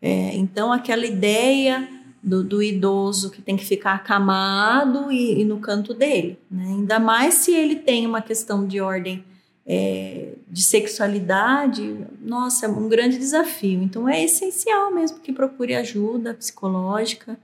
É, 0.00 0.36
então, 0.36 0.72
aquela 0.72 1.06
ideia 1.06 1.88
do, 2.22 2.42
do, 2.42 2.62
idoso 2.62 3.30
que 3.30 3.40
tem 3.40 3.56
que 3.56 3.64
ficar 3.64 3.94
acamado 3.94 5.10
e, 5.10 5.40
e 5.40 5.44
no 5.44 5.58
canto 5.58 5.94
dele, 5.94 6.38
né? 6.50 6.64
Ainda 6.66 6.98
mais 6.98 7.34
se 7.34 7.54
ele 7.54 7.76
tem 7.76 8.06
uma 8.06 8.20
questão 8.20 8.66
de 8.66 8.80
ordem 8.80 9.24
é, 9.66 10.34
de 10.48 10.62
sexualidade, 10.62 12.06
nossa, 12.20 12.66
é 12.66 12.68
um 12.68 12.88
grande 12.88 13.18
desafio. 13.18 13.82
Então, 13.82 14.08
é 14.08 14.22
essencial 14.22 14.94
mesmo 14.94 15.18
que 15.18 15.32
procure 15.32 15.74
ajuda 15.74 16.34
psicológica, 16.34 17.36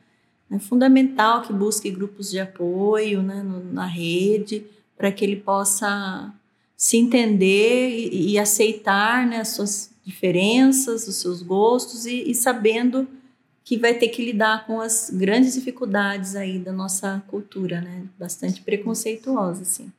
É 0.51 0.59
fundamental 0.59 1.43
que 1.43 1.53
busque 1.53 1.91
grupos 1.91 2.31
de 2.31 2.39
apoio 2.39 3.23
né, 3.23 3.43
na 3.73 3.87
rede, 3.87 4.65
para 4.97 5.11
que 5.11 5.25
ele 5.25 5.37
possa 5.37 6.33
se 6.77 6.99
entender 6.99 7.89
e, 7.91 8.33
e 8.33 8.39
aceitar 8.39 9.27
né, 9.27 9.39
as 9.41 9.49
suas 9.49 9.91
diferenças, 10.05 11.09
os 11.09 11.17
seus 11.17 11.43
gostos 11.43 12.07
e, 12.07 12.31
e 12.31 12.35
sabendo 12.35 13.09
que 13.65 13.79
vai 13.79 13.95
ter 13.95 14.09
que 14.09 14.25
lidar 14.25 14.67
com 14.67 14.81
as 14.81 15.11
grandes 15.11 15.55
dificuldades 15.55 16.35
aí 16.37 16.59
da 16.59 16.73
nossa 16.73 17.23
cultura, 17.29 17.81
né? 17.81 18.05
Bastante 18.19 18.61
preconceituosa, 18.61 19.63
assim. 19.63 19.93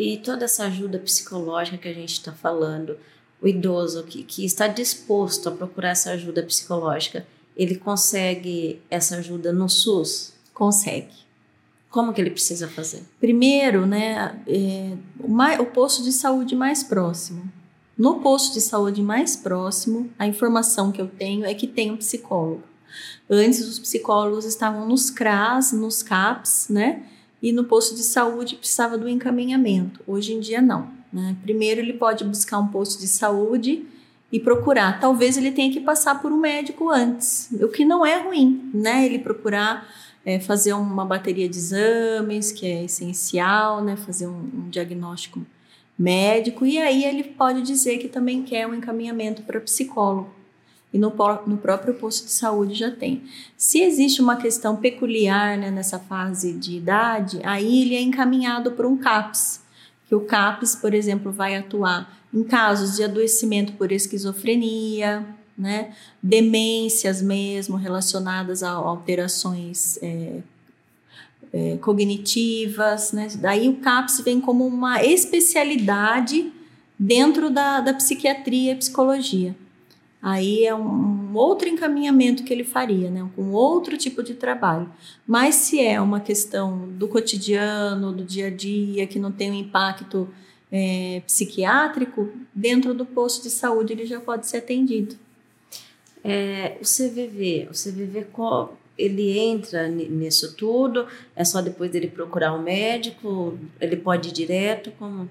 E 0.00 0.16
toda 0.16 0.46
essa 0.46 0.64
ajuda 0.64 0.98
psicológica 0.98 1.76
que 1.76 1.88
a 1.88 1.92
gente 1.92 2.14
está 2.14 2.32
falando, 2.32 2.96
o 3.38 3.46
idoso 3.46 4.02
que, 4.04 4.22
que 4.22 4.46
está 4.46 4.66
disposto 4.66 5.50
a 5.50 5.52
procurar 5.52 5.90
essa 5.90 6.12
ajuda 6.12 6.42
psicológica, 6.42 7.26
ele 7.54 7.74
consegue 7.74 8.80
essa 8.88 9.16
ajuda 9.16 9.52
no 9.52 9.68
SUS? 9.68 10.32
Consegue. 10.54 11.12
Como 11.90 12.14
que 12.14 12.20
ele 12.22 12.30
precisa 12.30 12.66
fazer? 12.66 13.02
Primeiro, 13.20 13.84
né, 13.84 14.40
é, 14.46 14.96
o, 15.22 15.28
mais, 15.28 15.60
o 15.60 15.66
posto 15.66 16.02
de 16.02 16.12
saúde 16.12 16.56
mais 16.56 16.82
próximo. 16.82 17.52
No 17.98 18.20
posto 18.20 18.54
de 18.54 18.62
saúde 18.62 19.02
mais 19.02 19.36
próximo, 19.36 20.08
a 20.18 20.26
informação 20.26 20.90
que 20.90 21.02
eu 21.02 21.08
tenho 21.08 21.44
é 21.44 21.52
que 21.52 21.66
tem 21.66 21.90
um 21.90 21.98
psicólogo. 21.98 22.62
Antes, 23.28 23.60
os 23.68 23.78
psicólogos 23.78 24.46
estavam 24.46 24.88
nos 24.88 25.10
CRAS, 25.10 25.72
nos 25.72 26.02
CAPs, 26.02 26.68
né? 26.70 27.04
E 27.42 27.52
no 27.52 27.64
posto 27.64 27.94
de 27.94 28.02
saúde 28.02 28.56
precisava 28.56 28.98
do 28.98 29.08
encaminhamento. 29.08 30.00
Hoje 30.06 30.34
em 30.34 30.40
dia, 30.40 30.60
não. 30.60 30.90
Né? 31.12 31.36
Primeiro, 31.42 31.80
ele 31.80 31.94
pode 31.94 32.24
buscar 32.24 32.58
um 32.58 32.68
posto 32.68 33.00
de 33.00 33.08
saúde 33.08 33.86
e 34.30 34.38
procurar. 34.38 35.00
Talvez 35.00 35.36
ele 35.36 35.50
tenha 35.50 35.72
que 35.72 35.80
passar 35.80 36.20
por 36.20 36.30
um 36.32 36.38
médico 36.38 36.90
antes, 36.90 37.48
o 37.60 37.68
que 37.68 37.84
não 37.84 38.06
é 38.06 38.20
ruim, 38.20 38.70
né? 38.72 39.04
Ele 39.04 39.18
procurar 39.18 39.88
é, 40.24 40.38
fazer 40.38 40.72
uma 40.72 41.04
bateria 41.04 41.48
de 41.48 41.56
exames, 41.56 42.52
que 42.52 42.64
é 42.64 42.84
essencial, 42.84 43.82
né? 43.82 43.96
Fazer 43.96 44.28
um, 44.28 44.38
um 44.38 44.70
diagnóstico 44.70 45.44
médico, 45.98 46.64
e 46.64 46.78
aí 46.78 47.04
ele 47.04 47.24
pode 47.24 47.60
dizer 47.62 47.98
que 47.98 48.08
também 48.08 48.42
quer 48.42 48.66
um 48.66 48.74
encaminhamento 48.74 49.42
para 49.42 49.60
psicólogo 49.60 50.39
e 50.92 50.98
no, 50.98 51.14
no 51.46 51.56
próprio 51.56 51.94
posto 51.94 52.26
de 52.26 52.32
saúde 52.32 52.74
já 52.74 52.90
tem. 52.90 53.22
Se 53.56 53.80
existe 53.80 54.20
uma 54.20 54.36
questão 54.36 54.76
peculiar 54.76 55.56
né, 55.56 55.70
nessa 55.70 55.98
fase 55.98 56.52
de 56.52 56.76
idade, 56.76 57.40
aí 57.44 57.82
ele 57.82 57.94
é 57.94 58.00
encaminhado 58.00 58.72
para 58.72 58.88
um 58.88 58.96
CAPS, 58.96 59.60
que 60.08 60.14
o 60.14 60.20
CAPS, 60.20 60.74
por 60.74 60.92
exemplo, 60.92 61.30
vai 61.30 61.56
atuar 61.56 62.20
em 62.34 62.42
casos 62.42 62.96
de 62.96 63.04
adoecimento 63.04 63.72
por 63.74 63.92
esquizofrenia, 63.92 65.24
né, 65.56 65.94
demências 66.22 67.22
mesmo 67.22 67.76
relacionadas 67.76 68.62
a 68.62 68.70
alterações 68.70 69.98
é, 70.02 70.40
é, 71.52 71.76
cognitivas, 71.78 73.12
né? 73.12 73.28
Daí 73.38 73.68
o 73.68 73.76
CAPS 73.76 74.20
vem 74.20 74.40
como 74.40 74.66
uma 74.66 75.04
especialidade 75.04 76.50
dentro 76.98 77.50
da, 77.50 77.80
da 77.80 77.92
psiquiatria 77.92 78.72
e 78.72 78.76
psicologia 78.76 79.54
aí 80.22 80.66
é 80.66 80.74
um, 80.74 81.34
outro 81.34 81.68
encaminhamento 81.68 82.44
que 82.44 82.52
ele 82.52 82.64
faria, 82.64 83.10
né? 83.10 83.28
com 83.34 83.50
outro 83.52 83.96
tipo 83.96 84.22
de 84.22 84.34
trabalho. 84.34 84.90
Mas 85.26 85.54
se 85.56 85.80
é 85.80 86.00
uma 86.00 86.20
questão 86.20 86.88
do 86.88 87.08
cotidiano, 87.08 88.12
do 88.12 88.24
dia 88.24 88.48
a 88.48 88.50
dia, 88.50 89.06
que 89.06 89.18
não 89.18 89.32
tem 89.32 89.50
um 89.50 89.54
impacto 89.54 90.28
é, 90.70 91.22
psiquiátrico, 91.26 92.30
dentro 92.54 92.94
do 92.94 93.04
posto 93.06 93.42
de 93.42 93.50
saúde 93.50 93.92
ele 93.92 94.06
já 94.06 94.20
pode 94.20 94.46
ser 94.46 94.58
atendido. 94.58 95.16
É, 96.22 96.76
o 96.80 96.84
CVV, 96.84 97.68
o 97.70 97.72
CVV 97.72 98.26
ele 99.00 99.38
entra 99.38 99.88
nisso 99.88 100.54
tudo? 100.54 101.06
É 101.34 101.44
só 101.44 101.60
depois 101.60 101.90
dele 101.90 102.08
procurar 102.08 102.54
um 102.54 102.62
médico? 102.62 103.58
Ele 103.80 103.96
pode 103.96 104.28
ir 104.28 104.32
direto? 104.32 104.92
Como? 104.98 105.28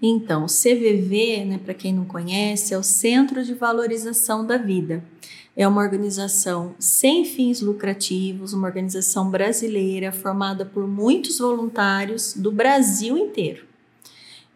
Então, 0.00 0.44
o 0.44 0.46
CVV, 0.46 1.44
né, 1.44 1.60
para 1.62 1.74
quem 1.74 1.92
não 1.92 2.04
conhece, 2.04 2.72
é 2.72 2.78
o 2.78 2.82
Centro 2.82 3.44
de 3.44 3.54
Valorização 3.54 4.46
da 4.46 4.56
Vida. 4.56 5.02
É 5.56 5.66
uma 5.66 5.82
organização 5.82 6.76
sem 6.78 7.24
fins 7.24 7.60
lucrativos, 7.60 8.52
uma 8.52 8.68
organização 8.68 9.28
brasileira 9.28 10.12
formada 10.12 10.64
por 10.64 10.86
muitos 10.86 11.38
voluntários 11.38 12.34
do 12.34 12.52
Brasil 12.52 13.18
inteiro. 13.18 13.64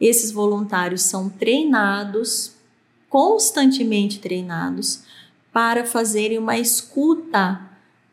Esses 0.00 0.30
voluntários 0.30 1.02
são 1.02 1.28
treinados, 1.28 2.52
constantemente 3.08 4.20
treinados, 4.20 5.02
para 5.52 5.84
fazerem 5.84 6.38
uma 6.38 6.56
escuta 6.56 7.71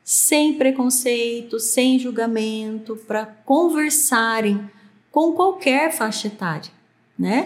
sem 0.09 0.55
preconceito, 0.55 1.59
sem 1.59 1.99
julgamento, 1.99 2.95
para 2.95 3.27
conversarem 3.27 4.67
com 5.11 5.33
qualquer 5.33 5.91
faixa 5.91 6.25
etária, 6.25 6.71
né? 7.15 7.43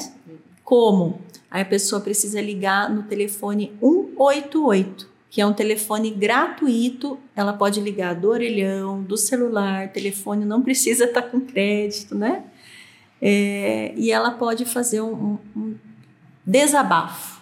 Como? 0.63 1.19
Aí 1.51 1.61
a 1.61 1.65
pessoa 1.65 1.99
precisa 1.99 2.39
ligar 2.39 2.89
no 2.89 3.03
telefone 3.03 3.73
188, 3.81 5.09
que 5.29 5.41
é 5.41 5.45
um 5.45 5.51
telefone 5.51 6.09
gratuito. 6.09 7.19
Ela 7.35 7.51
pode 7.51 7.81
ligar 7.81 8.15
do 8.15 8.29
orelhão, 8.29 9.03
do 9.03 9.17
celular, 9.17 9.91
telefone 9.91 10.45
não 10.45 10.61
precisa 10.61 11.03
estar 11.03 11.23
tá 11.23 11.27
com 11.27 11.41
crédito, 11.41 12.15
né? 12.15 12.45
É, 13.21 13.93
e 13.97 14.09
ela 14.09 14.31
pode 14.31 14.63
fazer 14.63 15.01
um, 15.01 15.37
um 15.53 15.75
desabafo. 16.45 17.41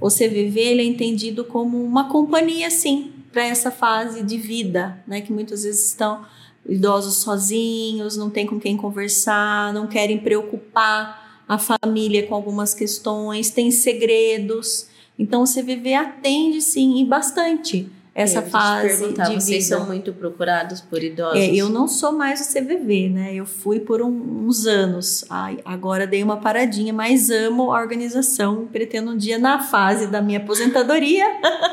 O 0.00 0.08
CVV 0.08 0.60
ele 0.60 0.80
é 0.80 0.86
entendido 0.86 1.44
como 1.44 1.84
uma 1.84 2.08
companhia, 2.08 2.70
sim, 2.70 3.11
para 3.32 3.46
essa 3.46 3.70
fase 3.70 4.22
de 4.22 4.36
vida, 4.36 5.02
né? 5.06 5.20
Que 5.20 5.32
muitas 5.32 5.64
vezes 5.64 5.88
estão 5.88 6.24
idosos 6.68 7.16
sozinhos, 7.16 8.16
não 8.16 8.30
tem 8.30 8.46
com 8.46 8.60
quem 8.60 8.76
conversar, 8.76 9.72
não 9.72 9.86
querem 9.86 10.18
preocupar 10.18 11.42
a 11.48 11.58
família 11.58 12.26
com 12.26 12.34
algumas 12.34 12.74
questões, 12.74 13.50
tem 13.50 13.70
segredos. 13.70 14.86
Então 15.18 15.42
o 15.42 15.46
CVV 15.46 15.94
atende 15.94 16.60
sim 16.60 17.00
e 17.00 17.04
bastante 17.04 17.90
essa 18.14 18.40
é, 18.40 18.42
fase 18.42 19.12
de 19.12 19.34
vocês 19.34 19.64
vida. 19.64 19.76
são 19.76 19.86
muito 19.86 20.12
procurados 20.12 20.82
por 20.82 21.02
idosos? 21.02 21.38
É, 21.38 21.54
eu 21.54 21.70
não 21.70 21.88
sou 21.88 22.12
mais 22.12 22.40
o 22.40 22.52
CVV, 22.52 23.08
né? 23.08 23.34
Eu 23.34 23.46
fui 23.46 23.80
por 23.80 24.02
um, 24.02 24.46
uns 24.46 24.66
anos. 24.66 25.24
Ai, 25.30 25.58
agora 25.64 26.06
dei 26.06 26.22
uma 26.22 26.36
paradinha, 26.36 26.92
mas 26.92 27.30
amo 27.30 27.72
a 27.72 27.80
organização. 27.80 28.68
Pretendo 28.70 29.12
um 29.12 29.16
dia 29.16 29.38
na 29.38 29.62
fase 29.62 30.08
da 30.08 30.20
minha 30.20 30.38
aposentadoria. 30.38 31.24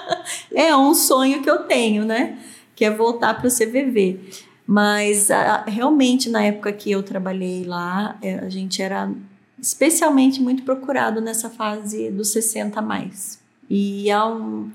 é 0.56 0.75
um 0.75 0.93
sonho 0.93 1.41
que 1.41 1.49
eu 1.49 1.60
tenho, 1.63 2.06
né? 2.06 2.39
Que 2.73 2.86
é 2.86 2.89
voltar 2.89 3.34
para 3.34 3.47
o 3.47 3.52
CVV. 3.52 4.19
Mas 4.65 5.30
a, 5.30 5.65
realmente 5.67 6.30
na 6.30 6.43
época 6.43 6.71
que 6.71 6.89
eu 6.89 7.04
trabalhei 7.04 7.65
lá, 7.65 8.17
é, 8.21 8.36
a 8.36 8.47
gente 8.47 8.82
era 8.82 9.12
especialmente 9.62 10.41
muito 10.41 10.63
procurado 10.63 11.19
nessa 11.19 11.49
fase 11.49 12.10
dos 12.10 12.30
60 12.30 12.80
a 12.80 12.82
mais. 12.82 13.39
E 13.69 14.10
há 14.10 14.25
um 14.25 14.71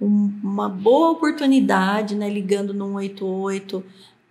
um, 0.00 0.32
uma 0.42 0.68
boa 0.68 1.10
oportunidade, 1.10 2.14
né, 2.14 2.28
ligando 2.28 2.72
no 2.72 2.86
188, 2.86 3.84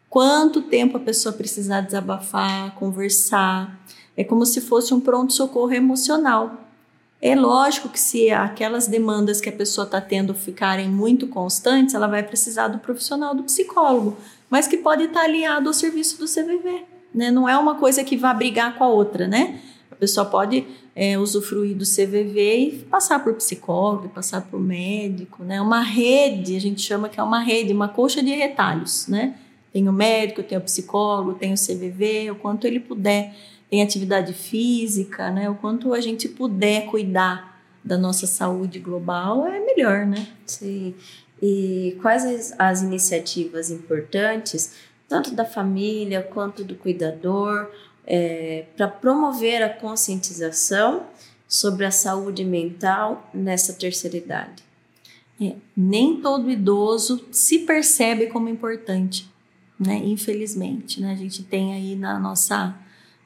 quanto 0.10 0.62
tempo 0.62 0.97
a 0.97 0.99
pessoa 0.99 1.34
precisar 1.34 1.82
desabafar, 1.82 2.73
conversar. 2.75 3.80
É 4.15 4.23
como 4.23 4.45
se 4.45 4.62
fosse 4.62 4.93
um 4.93 4.99
pronto-socorro 4.99 5.73
emocional. 5.73 6.67
É 7.21 7.36
lógico 7.36 7.89
que 7.89 7.99
se 7.99 8.30
aquelas 8.32 8.88
demandas 8.88 9.41
que 9.41 9.49
a 9.49 9.51
pessoa 9.51 9.86
está 9.86 9.99
tendo 9.99 10.34
ficarem 10.34 10.88
muito 10.88 11.27
constantes, 11.27 11.95
ela 11.95 12.08
vai 12.08 12.23
precisar 12.23 12.67
do 12.67 12.77
profissional 12.77 13.34
do 13.34 13.43
psicólogo, 13.43 14.17
mas 14.49 14.67
que 14.67 14.77
pode 14.77 15.03
estar 15.03 15.21
tá 15.21 15.25
alinhado 15.25 15.67
ao 15.67 15.73
serviço 15.73 16.17
do 16.19 16.25
CVV. 16.25 16.84
Né? 17.13 17.32
Não 17.32 17.49
é 17.49 17.58
uma 17.58 17.75
coisa 17.75 18.03
que 18.03 18.15
vá 18.15 18.34
brigar 18.34 18.77
com 18.77 18.84
a 18.84 18.89
outra, 18.89 19.27
né? 19.27 19.60
A 19.91 19.95
pessoa 19.95 20.26
pode 20.26 20.65
é, 20.95 21.17
usufruir 21.17 21.76
do 21.76 21.84
CVV 21.84 22.58
e 22.58 22.71
passar 22.89 23.23
por 23.23 23.34
psicólogo, 23.34 24.10
passar 24.10 24.41
por 24.41 24.60
médico, 24.60 25.43
né? 25.43 25.62
Uma 25.62 25.82
rede, 25.82 26.56
a 26.56 26.62
gente 26.62 26.82
chama 26.82 27.10
que 27.10 27.19
é 27.19 27.23
uma 27.23 27.39
rede, 27.39 27.73
uma 27.73 27.88
coxa 27.88 28.21
de 28.21 28.32
retalhos, 28.32 29.08
né? 29.08 29.36
Tem 29.71 29.88
o 29.88 29.93
médico, 29.93 30.41
tem 30.43 30.58
o 30.58 30.62
psicólogo, 30.62 31.36
tem 31.36 31.54
o 31.54 31.56
CVV, 31.56 32.32
o 32.32 32.36
quanto 32.36 32.65
ele 32.65 32.80
puder, 32.80 33.36
tem 33.69 33.82
atividade 33.82 34.34
física, 34.34 35.30
né? 35.30 35.50
O 35.50 35.56
quanto 35.56 35.93
a 35.93 36.02
gente 36.02 36.28
puder 36.28 36.88
cuidar 36.88 37.62
da 37.84 37.97
nossa 37.97 38.28
saúde 38.28 38.80
global 38.80 39.47
é 39.47 39.60
melhor, 39.60 40.06
né? 40.06 40.28
Sim. 40.45 40.93
E 41.41 41.97
quais 42.02 42.54
as 42.58 42.82
iniciativas 42.82 43.69
importantes, 43.69 44.73
tanto 45.08 45.34
da 45.34 45.45
família 45.45 46.21
quanto 46.21 46.63
do 46.63 46.76
cuidador, 46.76 47.69
é, 48.08 48.65
para 48.78 48.88
promover 48.88 49.62
a 49.62 49.70
conscientização 49.70 51.06
sobre 51.48 51.86
a 51.86 51.92
saúde 51.92 52.46
mental 52.46 53.29
nessa 53.34 53.73
terceira 53.73 54.15
idade. 54.15 54.63
É, 55.40 55.56
nem 55.75 56.21
todo 56.21 56.50
idoso 56.50 57.25
se 57.31 57.60
percebe 57.60 58.27
como 58.27 58.50
importante, 58.50 59.29
né? 59.79 60.02
Infelizmente, 60.04 61.00
né? 61.00 61.12
A 61.12 61.15
gente 61.15 61.44
tem 61.44 61.73
aí 61.73 61.96
na 61.96 62.17
nossa 62.17 62.75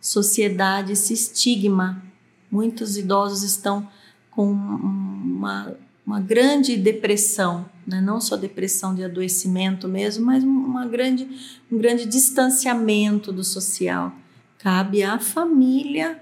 sociedade 0.01 0.93
esse 0.93 1.13
estigma. 1.13 2.03
Muitos 2.51 2.97
idosos 2.97 3.43
estão 3.43 3.87
com 4.31 4.51
uma, 4.51 5.73
uma 6.05 6.19
grande 6.19 6.75
depressão, 6.75 7.65
né? 7.87 8.01
não 8.01 8.19
só 8.19 8.35
depressão 8.35 8.93
de 8.93 9.03
adoecimento 9.03 9.87
mesmo, 9.87 10.25
mas 10.25 10.43
uma 10.43 10.85
grande, 10.85 11.29
um 11.71 11.77
grande 11.77 12.05
distanciamento 12.05 13.31
do 13.31 13.43
social. 13.43 14.13
Cabe 14.61 15.03
à 15.03 15.17
família 15.19 16.21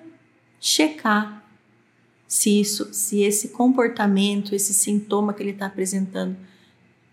checar 0.60 1.40
se 2.30 2.60
isso, 2.60 2.94
se 2.94 3.22
esse 3.22 3.50
comportamento, 3.50 4.54
esse 4.54 4.72
sintoma 4.72 5.34
que 5.34 5.42
ele 5.42 5.50
está 5.50 5.66
apresentando 5.66 6.38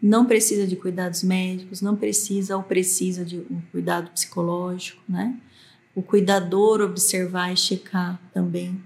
não 0.01 0.27
precisa 0.27 0.67
de 0.67 0.77
cuidados 0.77 1.23
médicos, 1.23 1.81
não 1.81 1.97
precisa 1.97 2.55
ou 2.55 2.63
precisa 2.63 3.25
de 3.25 3.39
um 3.39 3.63
cuidado 3.73 4.11
psicológico, 4.11 5.03
né? 5.09 5.35
O 5.95 6.03
cuidador 6.03 6.83
observar 6.83 7.51
e 7.51 7.57
checar 7.57 8.21
também, 8.35 8.79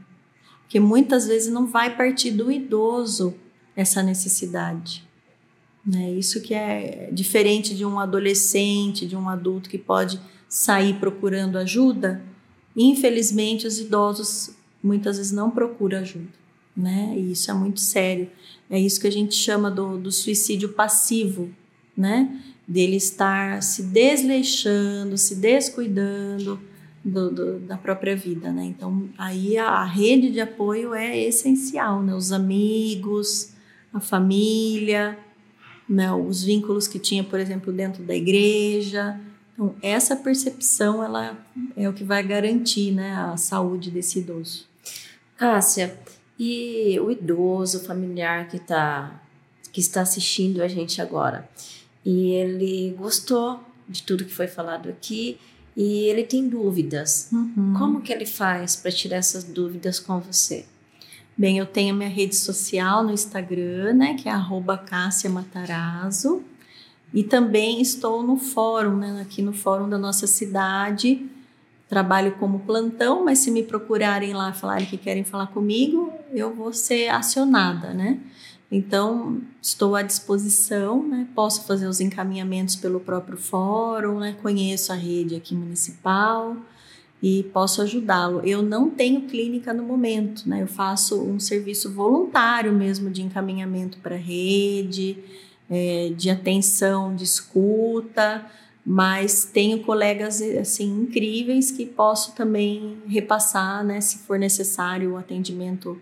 porque 0.63 0.79
muitas 0.79 1.27
vezes 1.27 1.53
não 1.53 1.67
vai 1.67 1.97
partir 1.97 2.31
do 2.31 2.51
idoso 2.51 3.35
essa 3.75 4.05
necessidade. 4.05 5.05
Né? 5.85 6.13
Isso 6.13 6.41
que 6.41 6.55
é 6.55 7.11
diferente 7.13 7.75
de 7.75 7.85
um 7.85 7.99
adolescente, 7.99 9.05
de 9.05 9.17
um 9.17 9.29
adulto 9.29 9.69
que 9.69 9.79
pode 9.79 10.21
sair 10.49 10.95
procurando 11.01 11.59
ajuda. 11.59 12.30
Infelizmente, 12.77 13.67
os 13.67 13.79
idosos 13.79 14.51
muitas 14.83 15.17
vezes 15.17 15.33
não 15.33 15.51
procuram 15.51 15.99
ajuda. 15.99 16.29
Né? 16.77 17.15
E 17.17 17.33
isso 17.33 17.51
é 17.51 17.55
muito 17.55 17.81
sério. 17.81 18.31
É 18.71 18.79
isso 18.79 19.01
que 19.01 19.07
a 19.07 19.13
gente 19.13 19.35
chama 19.35 19.71
do, 19.71 19.99
do 19.99 20.13
suicídio 20.13 20.71
passivo, 20.71 21.51
né? 21.97 22.41
Dele 22.67 22.97
estar 22.97 23.63
se 23.63 23.83
desleixando, 23.83 25.19
se 25.19 25.35
descuidando 25.35 26.61
do, 27.05 27.31
do, 27.31 27.59
da 27.59 27.77
própria 27.77 28.15
vida, 28.15 28.53
né? 28.53 28.65
Então, 28.65 29.09
aí 29.19 29.59
a, 29.59 29.67
a, 29.67 29.85
rede 29.85 30.31
de 30.31 30.41
apoio 30.41 30.95
é 30.95 31.19
essencial, 31.19 32.01
né? 32.01 32.15
Os 32.15 32.31
amigos, 32.31 33.53
a 33.93 33.99
família, 33.99 35.19
né? 35.89 36.13
os 36.13 36.45
vínculos 36.45 36.87
que 36.87 37.01
tinha, 37.01 37.25
por 37.25 37.41
exemplo, 37.41 37.73
dentro 37.73 38.05
da 38.05 38.15
igreja. 38.15 39.21
Então, 39.61 39.77
essa 39.83 40.17
percepção 40.17 41.05
ela 41.05 41.37
é 41.77 41.87
o 41.87 41.93
que 41.93 42.03
vai 42.03 42.23
garantir 42.23 42.93
né, 42.93 43.15
a 43.15 43.37
saúde 43.37 43.91
desse 43.91 44.21
idoso. 44.21 44.65
Cássia, 45.37 45.99
e 46.39 46.99
o 46.99 47.11
idoso, 47.11 47.77
o 47.79 47.83
familiar 47.83 48.49
que, 48.49 48.59
tá, 48.59 49.23
que 49.71 49.81
está 49.81 50.01
assistindo 50.01 50.63
a 50.63 50.69
gente 50.69 51.03
agora, 51.03 51.47
e 52.03 52.31
ele 52.31 52.95
gostou 52.97 53.61
de 53.87 54.03
tudo 54.03 54.25
que 54.25 54.33
foi 54.33 54.47
falado 54.47 54.89
aqui 54.89 55.39
e 55.77 56.05
ele 56.05 56.25
tem 56.25 56.49
dúvidas. 56.49 57.29
Uhum. 57.31 57.75
Como 57.77 58.01
que 58.01 58.11
ele 58.15 58.25
faz 58.25 58.77
para 58.77 58.91
tirar 58.91 59.17
essas 59.17 59.45
dúvidas 59.45 60.01
com 60.01 60.19
você? 60.21 60.65
Bem, 61.37 61.59
eu 61.59 61.67
tenho 61.67 61.95
minha 61.95 62.09
rede 62.09 62.35
social 62.35 63.05
no 63.05 63.13
Instagram, 63.13 63.93
né, 63.93 64.15
que 64.15 64.27
é 64.27 64.33
@cássiamatarazzo, 64.87 66.43
e 67.13 67.25
também 67.25 67.81
estou 67.81 68.23
no 68.23 68.37
fórum, 68.37 68.97
né, 68.97 69.21
aqui 69.21 69.43
no 69.43 69.53
fórum 69.53 69.89
da 69.89 69.99
nossa 69.99 70.27
cidade. 70.27 71.27
Trabalho 71.89 72.37
como 72.39 72.61
plantão, 72.61 73.25
mas 73.25 73.41
se 73.41 73.51
me 73.51 73.65
procurarem 73.65 74.33
lá, 74.33 74.53
falarem 74.53 74.87
que 74.87 74.97
querem 74.97 75.25
falar 75.25 75.49
comigo, 75.49 76.13
eu 76.33 76.55
vou 76.55 76.73
ser 76.73 77.09
acionada, 77.09 77.93
né? 77.93 78.21
Então, 78.71 79.41
estou 79.61 79.97
à 79.97 80.03
disposição, 80.03 81.03
né? 81.03 81.27
Posso 81.35 81.65
fazer 81.65 81.89
os 81.89 82.01
encaminhamentos 82.01 82.77
pelo 82.77 83.01
próprio 83.01 83.37
fórum, 83.37 84.21
né? 84.21 84.37
Conheço 84.41 84.93
a 84.93 84.95
rede 84.95 85.35
aqui 85.35 85.53
municipal 85.53 86.57
e 87.21 87.43
posso 87.53 87.83
ajudá-lo. 87.83 88.41
Eu 88.45 88.63
não 88.63 88.89
tenho 88.89 89.23
clínica 89.23 89.75
no 89.75 89.83
momento, 89.83 90.49
né? 90.49 90.63
Eu 90.63 90.69
faço 90.69 91.21
um 91.21 91.41
serviço 91.41 91.93
voluntário 91.93 92.73
mesmo 92.73 93.11
de 93.11 93.23
encaminhamento 93.23 93.99
para 93.99 94.15
a 94.15 94.19
rede, 94.19 95.19
é, 95.71 96.11
de 96.17 96.29
atenção, 96.29 97.15
de 97.15 97.23
escuta, 97.23 98.45
mas 98.85 99.45
tenho 99.45 99.83
colegas 99.83 100.43
assim 100.43 101.03
incríveis 101.03 101.71
que 101.71 101.87
posso 101.87 102.35
também 102.35 102.99
repassar, 103.07 103.85
né? 103.85 104.01
Se 104.01 104.19
for 104.19 104.39
necessário 104.39 105.13
o 105.13 105.17
atendimento 105.17 106.01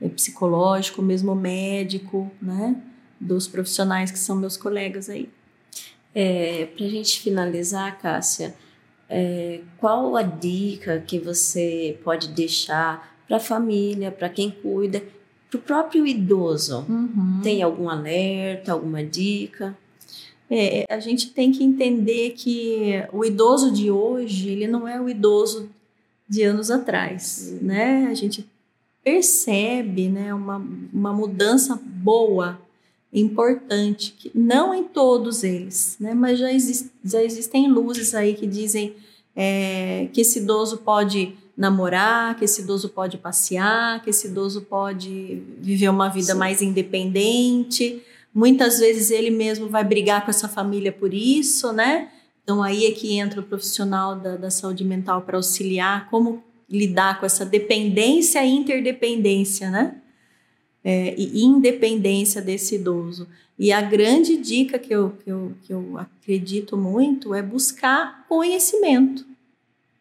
é, 0.00 0.08
psicológico, 0.08 1.02
mesmo 1.02 1.34
médico, 1.34 2.30
né? 2.40 2.80
Dos 3.20 3.48
profissionais 3.48 4.12
que 4.12 4.18
são 4.18 4.36
meus 4.36 4.56
colegas 4.56 5.10
aí. 5.10 5.28
É, 6.14 6.66
para 6.76 6.86
a 6.86 6.88
gente 6.88 7.20
finalizar, 7.20 7.98
Cássia, 7.98 8.54
é, 9.08 9.60
qual 9.78 10.16
a 10.16 10.22
dica 10.22 11.02
que 11.06 11.18
você 11.18 11.98
pode 12.04 12.28
deixar 12.28 13.16
para 13.26 13.38
a 13.38 13.40
família, 13.40 14.10
para 14.10 14.28
quem 14.28 14.50
cuida, 14.50 15.02
para 15.50 15.58
o 15.58 15.62
próprio 15.62 16.06
idoso? 16.06 16.84
Uhum. 16.88 17.40
Tem 17.42 17.62
algum 17.62 17.88
alerta, 17.88 18.72
alguma 18.72 19.02
dica? 19.02 19.76
É, 20.50 20.84
a 20.88 20.98
gente 20.98 21.30
tem 21.30 21.52
que 21.52 21.62
entender 21.62 22.30
que 22.30 23.04
o 23.12 23.24
idoso 23.24 23.70
de 23.70 23.90
hoje, 23.90 24.48
ele 24.48 24.66
não 24.66 24.88
é 24.88 25.00
o 25.00 25.08
idoso 25.08 25.68
de 26.28 26.42
anos 26.42 26.70
atrás, 26.70 27.50
uhum. 27.52 27.66
né? 27.66 28.06
A 28.10 28.14
gente 28.14 28.46
percebe, 29.02 30.08
né, 30.08 30.34
uma, 30.34 30.62
uma 30.92 31.12
mudança 31.14 31.80
boa, 31.82 32.58
importante, 33.12 34.14
que 34.18 34.30
não 34.34 34.74
em 34.74 34.84
todos 34.84 35.42
eles, 35.42 35.96
né? 35.98 36.14
Mas 36.14 36.38
já, 36.38 36.52
exist, 36.52 36.90
já 37.04 37.22
existem 37.22 37.70
luzes 37.70 38.14
aí 38.14 38.34
que 38.34 38.46
dizem 38.46 38.94
é, 39.40 40.08
que 40.12 40.22
esse 40.22 40.40
idoso 40.40 40.78
pode 40.78 41.32
namorar, 41.56 42.36
que 42.36 42.44
esse 42.44 42.62
idoso 42.62 42.88
pode 42.88 43.16
passear, 43.18 44.02
que 44.02 44.10
esse 44.10 44.26
idoso 44.26 44.62
pode 44.62 45.40
viver 45.60 45.88
uma 45.90 46.08
vida 46.08 46.32
Sim. 46.32 46.38
mais 46.38 46.60
independente. 46.60 48.02
Muitas 48.34 48.80
vezes 48.80 49.12
ele 49.12 49.30
mesmo 49.30 49.68
vai 49.68 49.84
brigar 49.84 50.24
com 50.24 50.30
essa 50.30 50.48
família 50.48 50.90
por 50.90 51.14
isso, 51.14 51.72
né? 51.72 52.08
Então 52.42 52.64
aí 52.64 52.84
é 52.86 52.90
que 52.90 53.16
entra 53.16 53.40
o 53.40 53.44
profissional 53.44 54.16
da, 54.16 54.36
da 54.36 54.50
saúde 54.50 54.82
mental 54.82 55.22
para 55.22 55.36
auxiliar 55.36 56.10
como 56.10 56.42
lidar 56.68 57.20
com 57.20 57.26
essa 57.26 57.44
dependência 57.44 58.44
e 58.44 58.50
interdependência, 58.50 59.70
né? 59.70 59.98
É, 60.82 61.14
e 61.16 61.44
independência 61.44 62.42
desse 62.42 62.74
idoso. 62.74 63.28
E 63.56 63.70
a 63.70 63.80
grande 63.80 64.36
dica 64.36 64.80
que 64.80 64.92
eu, 64.92 65.10
que, 65.22 65.30
eu, 65.30 65.52
que 65.62 65.72
eu 65.72 65.96
acredito 65.96 66.76
muito 66.76 67.34
é 67.34 67.42
buscar 67.42 68.24
conhecimento. 68.28 69.27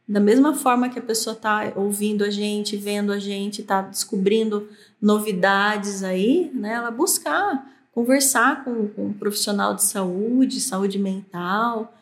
Da 0.07 0.19
mesma 0.19 0.53
forma 0.53 0.87
que 0.87 0.99
a 0.99 1.01
pessoa 1.01 1.35
está 1.35 1.73
ouvindo 1.75 2.23
a 2.23 2.29
gente, 2.29 2.77
vendo 2.77 3.11
a 3.11 3.19
gente, 3.19 3.61
está 3.61 3.81
descobrindo 3.81 4.69
novidades 5.01 6.01
aí, 6.01 6.49
né? 6.53 6.73
Ela 6.73 6.91
buscar 6.91 7.67
conversar 7.91 8.63
com, 8.63 8.87
com 8.89 9.07
um 9.07 9.13
profissional 9.13 9.73
de 9.73 9.83
saúde, 9.83 10.61
saúde 10.61 10.99
mental, 10.99 11.93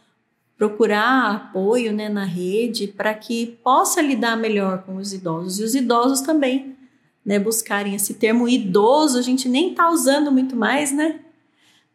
procurar 0.58 1.36
apoio 1.36 1.94
né, 1.94 2.10
na 2.10 2.26
rede 2.26 2.88
para 2.88 3.14
que 3.14 3.58
possa 3.64 4.02
lidar 4.02 4.36
melhor 4.38 4.84
com 4.84 4.98
os 4.98 5.14
idosos. 5.14 5.60
E 5.60 5.64
os 5.64 5.74
idosos 5.74 6.22
também, 6.22 6.76
né, 7.26 7.40
buscarem 7.40 7.96
esse 7.96 8.14
termo 8.16 8.48
idoso, 8.48 9.18
a 9.18 9.22
gente 9.22 9.50
nem 9.50 9.72
está 9.72 9.90
usando 9.90 10.32
muito 10.32 10.56
mais, 10.56 10.92
né? 10.92 11.22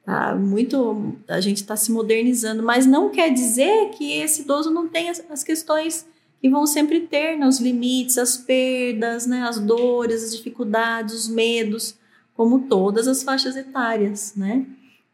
Tá 0.04 0.34
muito, 0.34 1.14
a 1.28 1.40
gente 1.40 1.58
está 1.58 1.76
se 1.76 1.92
modernizando, 1.92 2.62
mas 2.62 2.86
não 2.86 3.10
quer 3.10 3.32
dizer 3.32 3.90
que 3.90 4.12
esse 4.12 4.42
idoso 4.42 4.70
não 4.70 4.88
tenha 4.88 5.12
as 5.30 5.44
questões 5.44 6.06
que 6.40 6.48
vão 6.48 6.66
sempre 6.66 7.00
ter, 7.00 7.36
né, 7.36 7.46
os 7.46 7.60
limites, 7.60 8.16
as 8.16 8.36
perdas, 8.36 9.26
né, 9.26 9.42
as 9.42 9.58
dores, 9.58 10.24
as 10.24 10.34
dificuldades, 10.34 11.14
os 11.14 11.28
medos, 11.28 11.94
como 12.34 12.60
todas 12.60 13.06
as 13.06 13.22
faixas 13.22 13.56
etárias, 13.56 14.34
né? 14.34 14.64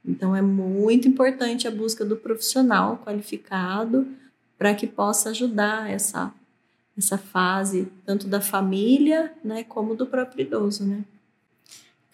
Então 0.05 0.37
é 0.37 0.41
muito 0.41 1.09
importante 1.09 1.67
a 1.67 1.71
busca 1.71 2.05
do 2.05 2.17
profissional 2.17 3.03
qualificado 3.05 4.07
para 4.57 4.73
que 4.73 4.87
possa 4.87 5.31
ajudar 5.31 5.91
essa 5.91 6.33
essa 6.97 7.19
fase 7.19 7.89
tanto 8.07 8.27
da 8.27 8.41
família, 8.41 9.31
né, 9.45 9.63
como 9.65 9.95
do 9.95 10.07
próprio 10.07 10.47
idoso, 10.47 10.85
né? 10.85 11.05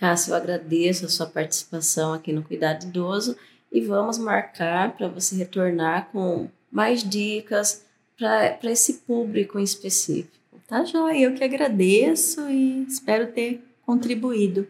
Cássio, 0.03 0.33
eu 0.33 0.37
agradeço 0.37 1.07
a 1.07 1.09
sua 1.09 1.27
participação 1.27 2.13
aqui 2.13 2.33
no 2.33 2.43
Cuidado 2.43 2.87
Idoso 2.87 3.37
e 3.71 3.81
vamos 3.81 4.19
marcar 4.19 4.97
para 4.97 5.07
você 5.07 5.37
retornar 5.37 6.09
com 6.11 6.49
mais 6.73 7.09
dicas 7.09 7.85
para 8.19 8.59
esse 8.65 8.95
público 8.95 9.61
em 9.61 9.63
específico. 9.63 10.37
Tá 10.67 10.85
joia, 10.85 11.27
eu 11.27 11.35
que 11.35 11.45
agradeço 11.45 12.51
e 12.51 12.83
espero 12.83 13.29
ter 13.29 13.65
contribuído 13.87 14.67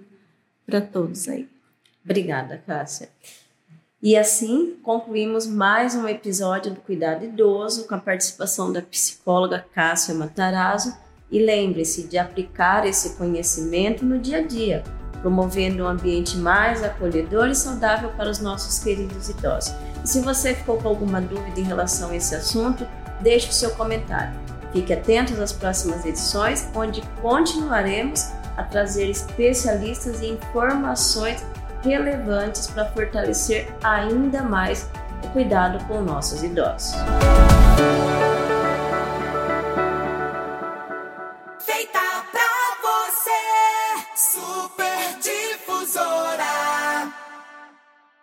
para 0.67 0.83
todos 0.83 1.27
aí. 1.27 1.49
Obrigada, 2.05 2.63
Cássia. 2.67 3.09
E 4.03 4.15
assim 4.15 4.77
concluímos 4.83 5.47
mais 5.47 5.95
um 5.95 6.07
episódio 6.07 6.75
do 6.75 6.81
Cuidado 6.83 7.25
Idoso 7.25 7.89
com 7.89 7.95
a 7.95 7.99
participação 7.99 8.71
da 8.71 8.83
psicóloga 8.83 9.65
Cássia 9.75 10.15
Matarazzo. 10.15 10.95
E 11.31 11.43
lembre-se 11.43 12.03
de 12.03 12.19
aplicar 12.19 12.87
esse 12.87 13.17
conhecimento 13.17 14.05
no 14.05 14.19
dia 14.19 14.37
a 14.37 14.43
dia, 14.43 14.85
promovendo 15.23 15.85
um 15.85 15.89
ambiente 15.89 16.37
mais 16.37 16.83
acolhedor 16.83 17.49
e 17.49 17.55
saudável 17.55 18.11
para 18.11 18.29
os 18.29 18.41
nossos 18.41 18.81
queridos 18.81 19.31
idosos. 19.31 19.75
E 20.05 20.09
se 20.09 20.21
você 20.21 20.55
ficou 20.55 20.77
com 20.77 20.89
alguma 20.89 21.21
dúvida 21.21 21.59
em 21.59 21.65
relação 21.65 22.11
a 22.11 22.17
esse 22.17 22.35
assunto, 22.35 22.87
deixe 23.21 23.49
o 23.49 23.53
seu 23.53 23.71
comentário. 23.71 24.39
Fique 24.73 24.93
atento 24.93 25.41
às 25.41 25.53
próximas 25.53 26.05
edições, 26.05 26.69
onde 26.75 27.03
continuaremos 27.21 28.33
a 28.57 28.65
trazer 28.65 29.09
especialistas 29.09 30.21
e 30.21 30.29
informações 30.29 31.45
relevantes 31.83 32.67
para 32.67 32.87
fortalecer 32.87 33.73
ainda 33.83 34.43
mais 34.43 34.91
o 35.25 35.29
cuidado 35.29 35.83
com 35.87 36.01
nossos 36.01 36.43
idosos. 36.43 36.95